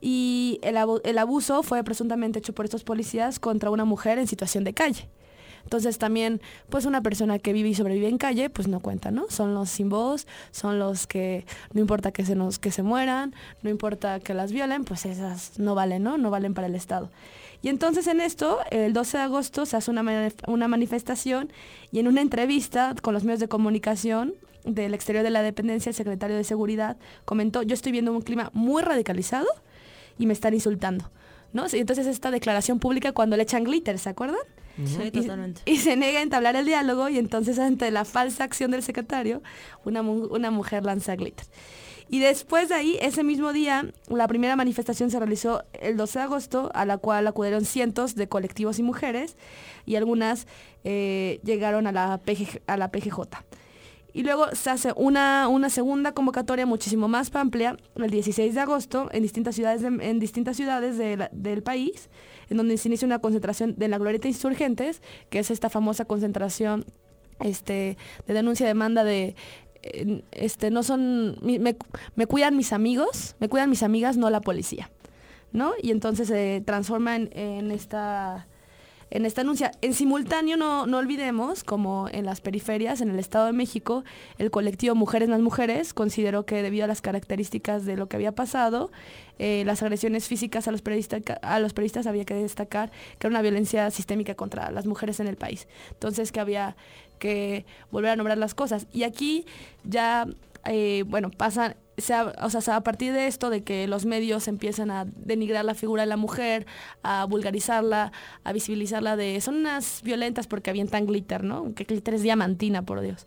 [0.00, 4.64] Y el, el abuso fue presuntamente hecho por estos policías contra una mujer en situación
[4.64, 5.08] de calle.
[5.64, 9.26] Entonces también, pues una persona que vive y sobrevive en calle, pues no cuenta, ¿no?
[9.28, 13.34] Son los sin voz, son los que no importa que se nos, que se mueran,
[13.62, 16.18] no importa que las violen, pues esas no valen, ¿no?
[16.18, 17.10] No valen para el Estado.
[17.62, 21.52] Y entonces en esto, el 12 de agosto se hace una, una manifestación
[21.92, 25.94] y en una entrevista con los medios de comunicación del exterior de la dependencia, el
[25.94, 29.46] secretario de Seguridad comentó, yo estoy viendo un clima muy radicalizado
[30.18, 31.10] y me están insultando.
[31.52, 31.66] ¿No?
[31.70, 34.40] Entonces esta declaración pública cuando le echan glitter, ¿se acuerdan?
[34.84, 35.62] Sí, totalmente.
[35.64, 39.42] Y, se niega a entablar el diálogo y entonces ante la falsa acción del secretario,
[39.84, 41.46] una, una mujer lanza glitter.
[42.08, 46.24] Y después de ahí, ese mismo día, la primera manifestación se realizó el 12 de
[46.24, 49.36] agosto, a la cual acudieron cientos de colectivos y mujeres,
[49.86, 50.46] y algunas
[50.84, 52.20] eh, llegaron a la,
[52.66, 53.20] a la PGJ.
[54.14, 59.08] Y luego se hace una, una segunda convocatoria muchísimo más amplia, el 16 de agosto,
[59.12, 62.10] en distintas ciudades, en distintas ciudades del país,
[62.50, 66.84] en donde se inicia una concentración de la Glorieta Insurgentes, que es esta famosa concentración
[67.40, 67.96] este,
[68.26, 69.34] de denuncia demanda de
[70.30, 71.58] este no son me,
[72.14, 74.92] me, cuidan mis amigos me cuidan mis amigas no la policía
[75.50, 78.46] no y entonces se transforma en esta
[79.12, 79.72] en esta anuncia.
[79.82, 84.04] En simultáneo, no, no olvidemos, como en las periferias, en el Estado de México,
[84.38, 88.32] el colectivo Mujeres más Mujeres consideró que debido a las características de lo que había
[88.32, 88.90] pasado,
[89.38, 93.28] eh, las agresiones físicas a los, periodistas, a los periodistas había que destacar que era
[93.28, 95.68] una violencia sistémica contra las mujeres en el país.
[95.90, 96.74] Entonces que había
[97.18, 98.86] que volver a nombrar las cosas.
[98.94, 99.44] Y aquí
[99.84, 100.26] ya,
[100.64, 101.30] eh, bueno,
[101.96, 105.74] pasa o sea, a partir de esto, de que los medios empiezan a denigrar la
[105.74, 106.66] figura de la mujer,
[107.02, 108.12] a vulgarizarla,
[108.44, 111.74] a visibilizarla de, son unas violentas porque avientan glitter, ¿no?
[111.74, 113.26] Que glitter es diamantina, por Dios.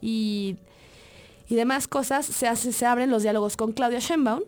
[0.00, 0.56] Y,
[1.48, 4.42] y demás cosas, se, hace, se abren los diálogos con Claudia Schembaum,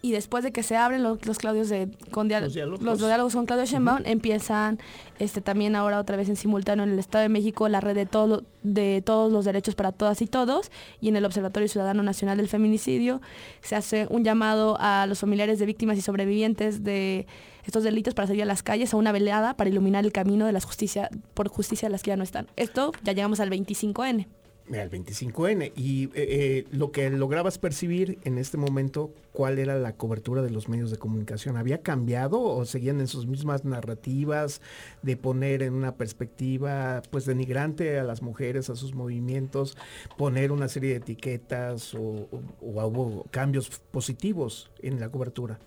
[0.00, 3.34] y después de que se abren los, claudios de con los, diálogos.
[3.34, 4.78] con Claudio Sheinbaum empiezan
[5.18, 8.06] este también ahora otra vez en simultáneo en el Estado de México la red de
[8.06, 12.36] todo de todos los derechos para todas y todos y en el Observatorio Ciudadano Nacional
[12.36, 13.20] del Feminicidio
[13.60, 17.26] se hace un llamado a los familiares de víctimas y sobrevivientes de
[17.64, 20.52] estos delitos para salir a las calles a una velada para iluminar el camino de
[20.52, 22.46] la justicia por justicia de las que ya no están.
[22.56, 24.26] Esto ya llegamos al 25N.
[24.70, 25.72] El 25N.
[25.76, 30.50] Y eh, eh, lo que lograbas percibir en este momento, ¿cuál era la cobertura de
[30.50, 31.56] los medios de comunicación?
[31.56, 34.60] ¿Había cambiado o seguían en sus mismas narrativas
[35.02, 39.76] de poner en una perspectiva pues denigrante a las mujeres, a sus movimientos,
[40.16, 42.28] poner una serie de etiquetas o,
[42.60, 45.58] hubo cambios positivos en la cobertura?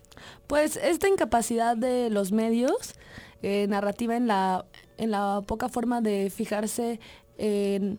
[0.47, 2.93] Pues esta incapacidad de los medios,
[3.41, 4.65] eh, narrativa en la,
[4.97, 6.99] en la poca forma de fijarse
[7.37, 7.97] en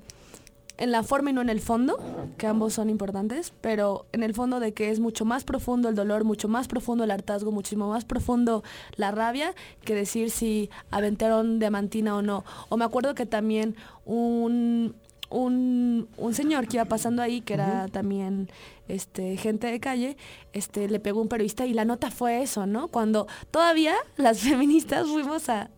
[0.79, 1.99] en la forma y no en el fondo,
[2.39, 5.95] que ambos son importantes, pero en el fondo de que es mucho más profundo el
[5.95, 8.63] dolor, mucho más profundo el hartazgo, muchísimo más profundo
[8.97, 9.55] la rabia,
[9.85, 12.45] que decir si aventaron diamantina o no.
[12.69, 14.95] O me acuerdo que también un,
[15.31, 18.49] un, señor que iba pasando ahí, que era también
[18.89, 20.17] este, gente de calle,
[20.53, 22.89] este, le pegó un periodista y la nota fue eso, ¿no?
[22.89, 25.71] Cuando todavía las feministas fuimos a,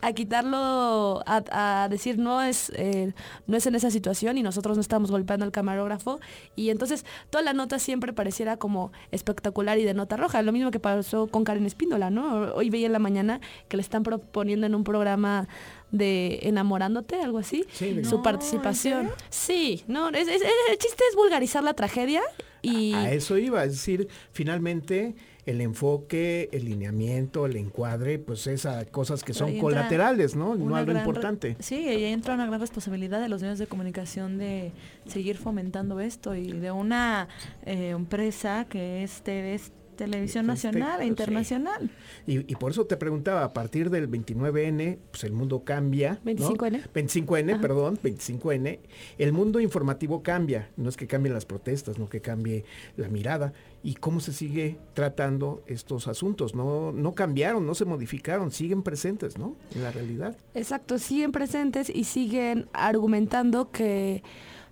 [0.00, 3.12] a quitarlo, a, decir no es, eh,
[3.46, 6.20] no es en esa situación y nosotros no estamos golpeando al camarógrafo.
[6.54, 10.42] Y entonces toda la nota siempre pareciera como espectacular y de nota roja.
[10.42, 12.52] Lo mismo que pasó con Karen Espíndola, ¿no?
[12.54, 15.48] Hoy veía en la mañana que le están proponiendo en un programa
[15.90, 17.64] de enamorándote, algo así,
[18.02, 19.10] su participación.
[19.30, 22.22] Sí, no, el chiste es vulgarizar la tragedia
[22.62, 22.92] y...
[22.94, 25.14] A, eso iba, es decir, finalmente
[25.46, 30.56] el enfoque, el lineamiento, el encuadre, pues esas cosas que son colaterales, ¿no?
[30.56, 31.56] No algo importante.
[31.60, 34.72] Sí, y ahí entra una gran responsabilidad de los medios de comunicación de
[35.06, 37.28] seguir fomentando esto y de una
[37.64, 39.60] eh, empresa que es TV
[39.96, 41.90] televisión nacional e internacional.
[42.26, 46.20] Y, por eso te preguntaba, a partir del 29N, pues el mundo cambia.
[46.24, 46.92] 25N.
[46.92, 48.78] 25N, perdón, 25N.
[49.18, 50.70] El mundo informativo cambia.
[50.76, 52.64] No es que cambien las protestas, no que cambie
[52.96, 53.52] la mirada.
[53.82, 56.54] ¿Y cómo se sigue tratando estos asuntos?
[56.54, 59.56] No, no cambiaron, no se modificaron, siguen presentes, ¿no?
[59.74, 60.36] En la realidad.
[60.54, 64.22] Exacto, siguen presentes y siguen argumentando que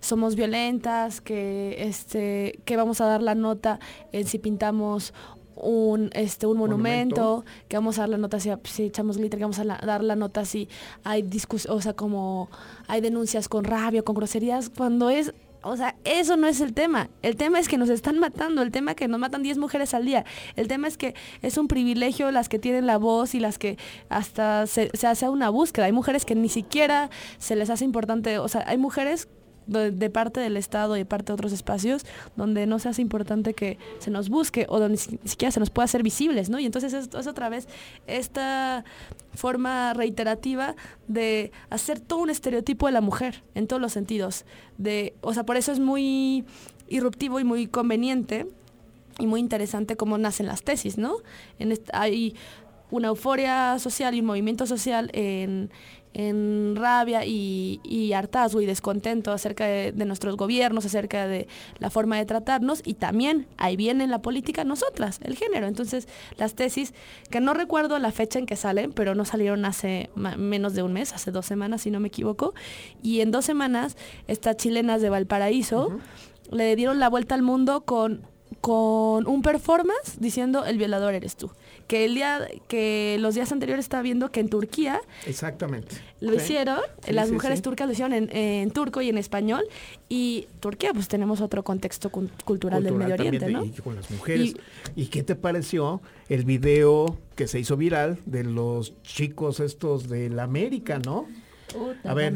[0.05, 3.79] somos violentas, que este, que vamos a dar la nota
[4.11, 5.13] en si pintamos
[5.55, 8.51] un este un monumento, que vamos a dar la nota si,
[8.83, 10.69] echamos glitter, que vamos a dar la nota si
[11.03, 12.49] hay discus o sea, como
[12.87, 15.33] hay denuncias con rabia, con groserías, cuando es
[15.67, 17.09] o sea, eso no es el tema.
[17.23, 18.61] El tema es que nos están matando.
[18.61, 20.23] El tema es que nos matan 10 mujeres al día.
[20.55, 23.79] El tema es que es un privilegio las que tienen la voz y las que
[24.07, 25.87] hasta se, se hace una búsqueda.
[25.87, 28.37] Hay mujeres que ni siquiera se les hace importante.
[28.37, 29.27] O sea, hay mujeres
[29.67, 32.05] de, parte del Estado y de parte de otros espacios
[32.35, 35.69] donde no se hace importante que se nos busque o donde ni siquiera se nos
[35.69, 36.59] pueda hacer visibles, ¿no?
[36.59, 37.67] Y entonces es, es otra vez
[38.07, 38.85] esta
[39.33, 40.75] forma reiterativa
[41.07, 44.45] de hacer todo un estereotipo de la mujer en todos los sentidos.
[44.77, 46.45] De, o sea, por eso es muy
[46.87, 48.47] irruptivo y muy conveniente
[49.19, 51.17] y muy interesante cómo nacen las tesis, ¿no?
[51.59, 52.35] En hay
[52.91, 55.69] una euforia social y un movimiento social en,
[56.15, 61.47] en rabia y, hartazgo y descontento acerca de, nuestros gobiernos, acerca de
[61.79, 65.67] la forma de tratarnos y también ahí viene en la política nosotras, el género.
[65.67, 66.07] Entonces
[66.37, 66.93] las tesis,
[67.29, 70.93] que no recuerdo la fecha en que salen, pero no salieron hace menos de un
[70.93, 72.53] mes, hace dos semanas si no me equivoco,
[73.03, 73.97] y en dos semanas
[74.27, 75.99] estas chilenas de Valparaíso
[76.49, 78.21] le dieron la vuelta al mundo con
[78.61, 81.51] con un performance diciendo el violador eres tú.
[81.87, 85.97] Que el día que los días anteriores estaba viendo que en Turquía Exactamente.
[86.19, 89.63] Lo hicieron, las mujeres turcas lo hicieron en, turco y en español
[90.09, 93.63] y Turquía pues tenemos otro contexto cultural, del Medio Oriente, ¿no?
[93.63, 94.55] Y con las mujeres.
[94.95, 100.29] ¿Y qué te pareció el video que se hizo viral de los chicos estos de
[100.29, 101.27] la América, ¿no?
[102.03, 102.33] A ver,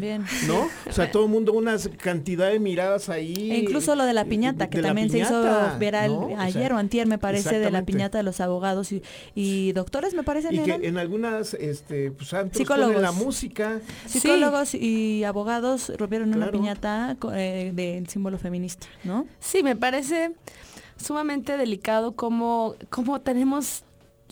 [0.48, 0.68] ¿no?
[0.88, 3.52] O sea, todo el mundo, una cantidad de miradas ahí.
[3.52, 5.44] E incluso lo de la piñata, que también se hizo
[5.78, 8.90] viral ayer o, antier, me parece, de la piñata de los abogados
[9.36, 10.54] y, doctores, me parece.
[10.54, 13.80] Y que en algunas, este, pues psicólogos, la música.
[14.06, 19.28] Psicólogos y abogados rompieron una piñata eh, del símbolo feminista, ¿no?
[19.40, 20.32] Sí, me parece
[20.98, 23.84] sumamente delicado como, como tenemos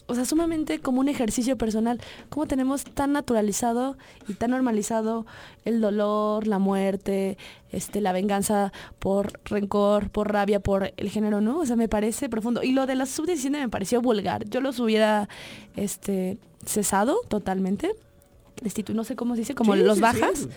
[0.07, 1.99] o sea, sumamente como un ejercicio personal,
[2.29, 3.97] cómo tenemos tan naturalizado
[4.27, 5.25] y tan normalizado
[5.65, 7.37] el dolor, la muerte,
[7.71, 11.59] este, la venganza por rencor, por rabia, por el género, ¿no?
[11.59, 12.63] O sea, me parece profundo.
[12.63, 14.49] Y lo de la sub-17 me pareció vulgar.
[14.49, 15.27] Yo los hubiera
[15.75, 17.93] este, cesado totalmente.
[18.93, 20.47] no sé cómo se dice, como los bajas.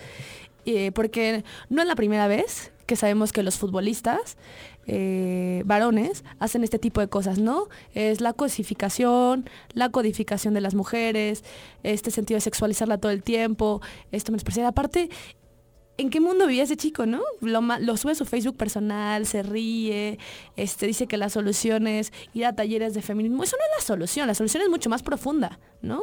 [0.67, 4.37] Eh, porque no es la primera vez que sabemos que los futbolistas
[4.93, 7.69] eh, varones hacen este tipo de cosas, ¿no?
[7.95, 11.45] Es la cosificación, la codificación de las mujeres,
[11.85, 13.81] este sentido de sexualizarla todo el tiempo,
[14.11, 14.67] esto me expresa.
[14.67, 15.09] Aparte,
[15.97, 17.23] ¿en qué mundo vivía ese chico, no?
[17.41, 20.19] Lo, sube su Facebook personal, se ríe,
[20.57, 23.45] este, dice que la solución es ir a talleres de feminismo.
[23.45, 26.03] Eso no es la solución, la solución es mucho más profunda, ¿no?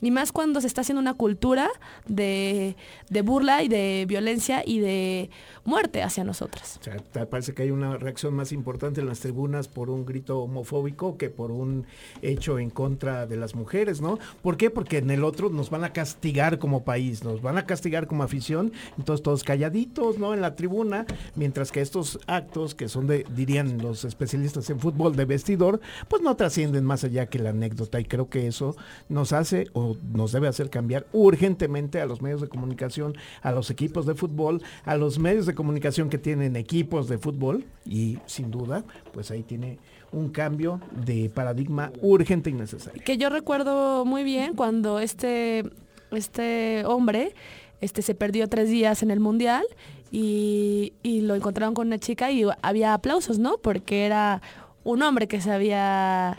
[0.00, 1.68] Ni más cuando se está haciendo una cultura
[2.06, 2.76] de,
[3.24, 5.30] burla y de violencia y de
[5.64, 6.78] muerte hacia nosotras.
[6.80, 10.40] O sea, parece que hay una reacción más importante en las tribunas por un grito
[10.40, 11.86] homofóbico que por un
[12.22, 14.18] hecho en contra de las mujeres, ¿no?
[14.42, 14.70] ¿Por qué?
[14.70, 18.22] Porque en el otro nos van a castigar como país, nos van a castigar como
[18.22, 20.34] afición, entonces todos calladitos, ¿no?
[20.34, 25.16] En la tribuna, mientras que estos actos que son de, dirían los especialistas en fútbol
[25.16, 28.76] de vestidor, pues no trascienden más allá que la anécdota y creo que eso
[29.08, 29.68] nos hace
[30.12, 34.62] nos debe hacer cambiar urgentemente a los medios de comunicación, a los equipos de fútbol,
[34.84, 39.42] a los medios de comunicación que tienen equipos de fútbol y sin duda, pues ahí
[39.42, 39.78] tiene
[40.12, 43.02] un cambio de paradigma urgente y necesario.
[43.04, 45.64] Que yo recuerdo muy bien cuando este,
[46.10, 47.34] este hombre
[47.80, 49.64] este, se perdió tres días en el Mundial
[50.10, 53.58] y, y lo encontraron con una chica y había aplausos, ¿no?
[53.58, 54.40] Porque era
[54.84, 56.38] un hombre que se había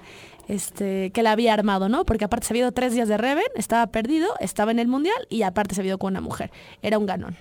[0.49, 2.05] este, que la había armado, ¿no?
[2.05, 5.27] Porque aparte se había ido tres días de Reven, estaba perdido, estaba en el Mundial
[5.29, 6.51] y aparte se había ido con una mujer.
[6.81, 7.37] Era un ganón.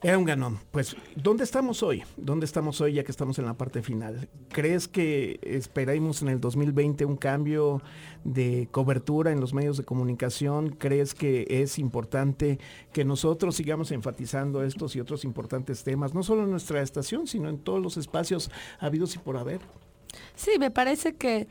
[0.00, 0.60] Era un ganón.
[0.70, 2.04] Pues, ¿dónde estamos hoy?
[2.16, 4.28] ¿Dónde estamos hoy ya que estamos en la parte final?
[4.50, 7.82] ¿Crees que esperamos en el 2020 un cambio
[8.22, 10.70] de cobertura en los medios de comunicación?
[10.70, 12.60] ¿Crees que es importante
[12.92, 17.48] que nosotros sigamos enfatizando estos y otros importantes temas, no solo en nuestra estación, sino
[17.48, 19.60] en todos los espacios habidos y por haber?
[20.34, 21.48] Sí, me parece que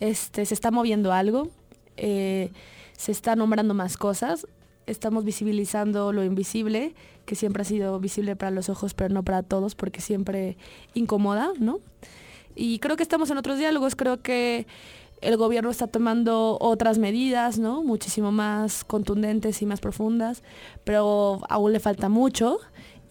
[0.00, 1.48] este, se está moviendo algo,
[1.96, 2.50] eh,
[2.96, 4.46] se está nombrando más cosas,
[4.86, 6.94] estamos visibilizando lo invisible,
[7.24, 10.56] que siempre ha sido visible para los ojos, pero no para todos, porque siempre
[10.94, 11.80] incomoda, ¿no?
[12.54, 14.66] Y creo que estamos en otros diálogos, creo que
[15.20, 17.82] el gobierno está tomando otras medidas, ¿no?
[17.82, 20.42] Muchísimo más contundentes y más profundas,
[20.84, 22.58] pero aún le falta mucho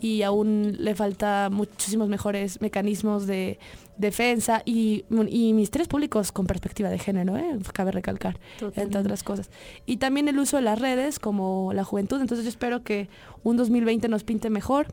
[0.03, 3.57] y aún le falta muchísimos mejores mecanismos de
[3.95, 7.57] defensa y, y ministerios públicos con perspectiva de género, ¿eh?
[7.71, 8.37] cabe recalcar,
[8.75, 9.49] entre otras cosas.
[9.85, 12.19] Y también el uso de las redes como la juventud.
[12.19, 13.07] Entonces yo espero que
[13.43, 14.87] un 2020 nos pinte mejor,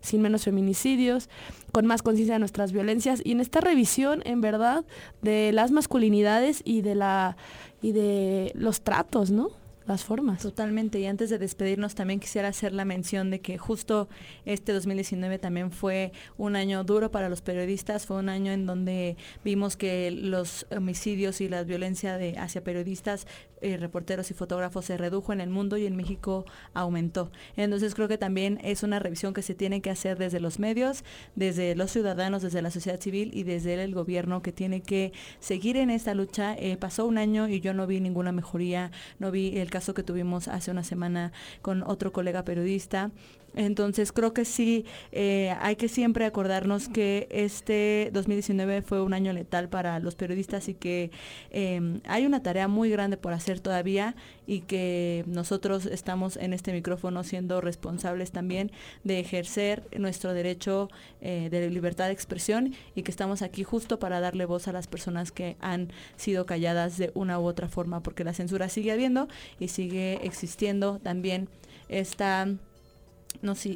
[0.00, 1.28] sin menos feminicidios,
[1.70, 4.84] con más conciencia de nuestras violencias y en esta revisión, en verdad,
[5.22, 7.36] de las masculinidades y de la
[7.80, 9.50] y de los tratos, ¿no?
[9.86, 10.42] Las formas.
[10.42, 10.98] Totalmente.
[10.98, 14.08] Y antes de despedirnos, también quisiera hacer la mención de que justo
[14.44, 18.06] este 2019 también fue un año duro para los periodistas.
[18.06, 23.26] Fue un año en donde vimos que los homicidios y la violencia de, hacia periodistas
[23.66, 27.30] eh, reporteros y fotógrafos se redujo en el mundo y en México aumentó.
[27.56, 31.04] Entonces creo que también es una revisión que se tiene que hacer desde los medios,
[31.34, 35.76] desde los ciudadanos, desde la sociedad civil y desde el gobierno que tiene que seguir
[35.76, 36.54] en esta lucha.
[36.54, 40.02] Eh, pasó un año y yo no vi ninguna mejoría, no vi el caso que
[40.02, 43.10] tuvimos hace una semana con otro colega periodista
[43.56, 49.32] entonces creo que sí, eh, hay que siempre acordarnos que este 2019 fue un año
[49.32, 51.10] letal para los periodistas y que
[51.50, 54.14] em, hay una tarea muy grande por hacer todavía
[54.46, 58.70] y que nosotros estamos en este micrófono siendo responsables también
[59.04, 60.90] de ejercer nuestro derecho
[61.22, 64.86] eh, de libertad de expresión y que estamos aquí justo para darle voz a las
[64.86, 69.28] personas que han sido calladas de una u otra forma, porque la censura sigue habiendo
[69.58, 71.48] y sigue existiendo también
[71.88, 72.48] esta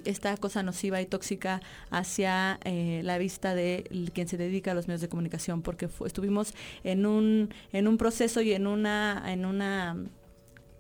[0.05, 4.89] esta cosa nociva y tóxica hacia eh, la vista de quien se dedica a los
[4.89, 6.55] medios de comunicación, porque estuvimos
[6.85, 9.97] en un, en un proceso y en una, en una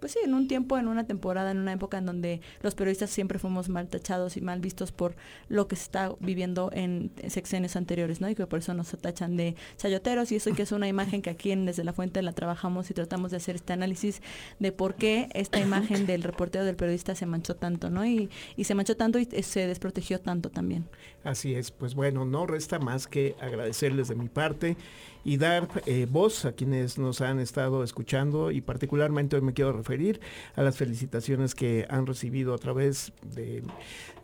[0.00, 3.10] pues sí, en un tiempo, en una temporada, en una época en donde los periodistas
[3.10, 5.14] siempre fuimos mal tachados y mal vistos por
[5.48, 8.28] lo que se está viviendo en sexenios anteriores, ¿no?
[8.28, 11.30] Y que por eso nos tachan de chayoteros y eso que es una imagen que
[11.30, 14.22] aquí en Desde la Fuente la trabajamos y tratamos de hacer este análisis
[14.58, 18.04] de por qué esta imagen del reportero del periodista se manchó tanto, ¿no?
[18.06, 20.86] Y, y se manchó tanto y se desprotegió tanto también.
[21.24, 24.76] Así es, pues bueno, no resta más que agradecerles de mi parte
[25.24, 29.72] y dar eh, voz a quienes nos han estado escuchando y particularmente hoy me quiero
[29.72, 30.20] referir
[30.56, 33.62] a las felicitaciones que han recibido a través de,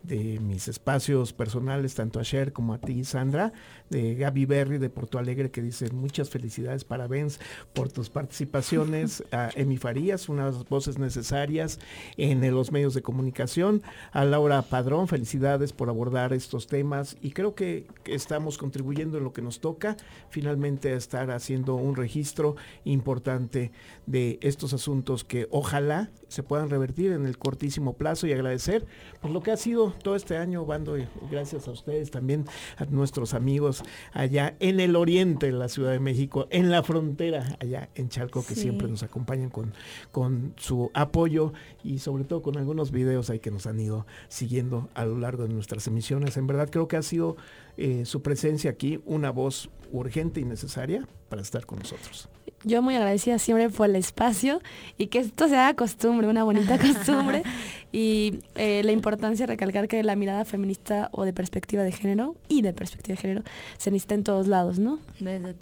[0.03, 3.51] de mis espacios personales, tanto a Cher como a ti, Sandra,
[3.89, 7.39] de Gaby Berry de Porto Alegre, que dice muchas felicidades, parabéns
[7.73, 11.79] por tus participaciones, a Emi Farías, unas voces necesarias
[12.15, 13.81] en los medios de comunicación,
[14.11, 19.33] a Laura Padrón, felicidades por abordar estos temas y creo que estamos contribuyendo en lo
[19.33, 19.97] que nos toca,
[20.29, 23.71] finalmente a estar haciendo un registro importante
[24.05, 28.85] de estos asuntos que ojalá se puedan revertir en el cortísimo plazo y agradecer
[29.21, 32.45] por lo que ha sido todo este año, Bando, y gracias a ustedes también,
[32.77, 33.83] a nuestros amigos
[34.13, 38.45] allá en el oriente de la Ciudad de México, en la frontera, allá en Chalco,
[38.45, 39.73] que siempre nos acompañan con,
[40.11, 44.89] con su apoyo y sobre todo con algunos videos ahí que nos han ido siguiendo
[44.93, 46.37] a lo largo de nuestras emisiones.
[46.37, 47.37] En verdad creo que ha sido
[47.77, 52.29] eh, su presencia aquí una voz urgente y necesaria para estar con nosotros.
[52.63, 54.61] Yo muy agradecida siempre por el espacio
[54.97, 57.43] y que esto sea costumbre, una bonita costumbre.
[57.91, 62.35] y eh, la importancia de recalcar que la mirada feminista o de perspectiva de género
[62.49, 63.43] y de perspectiva de género
[63.77, 64.99] se necesita en todos lados, ¿no?
[65.19, 65.53] Desde,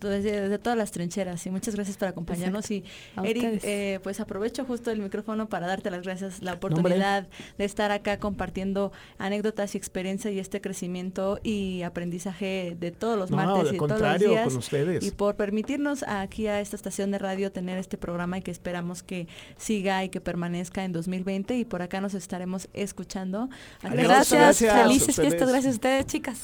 [0.41, 1.45] desde, todas las trincheras.
[1.45, 2.71] Y muchas gracias por acompañarnos.
[2.71, 2.83] Y
[3.23, 7.91] Eric, eh, pues aprovecho justo el micrófono para darte las gracias, la oportunidad de estar
[7.91, 13.77] acá compartiendo anécdotas y experiencia y este crecimiento y aprendizaje de todos los martes y
[13.77, 14.47] todos los días.
[14.47, 15.05] Con ustedes.
[15.05, 19.03] Y por permitirnos aquí a esta estación de radio tener este programa y que esperamos
[19.03, 23.47] que siga y que permanezca en 2020 y por acá nos estaremos escuchando.
[23.81, 26.39] gracias, felices fiestas, gracias a ustedes, chicas.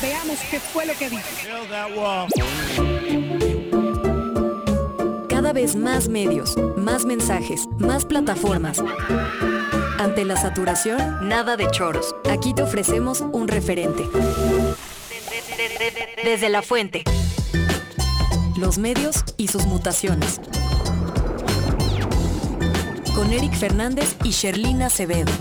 [0.00, 1.22] Veamos qué fue lo que dijo.
[5.28, 8.78] Cada vez más medios, más mensajes, más plataformas.
[9.98, 12.14] Ante la saturación, nada de choros.
[12.30, 14.04] Aquí te ofrecemos un referente.
[16.24, 17.04] Desde la fuente.
[18.56, 20.40] Los medios y sus mutaciones
[23.14, 25.32] con Eric Fernández y Sherlina Acevedo.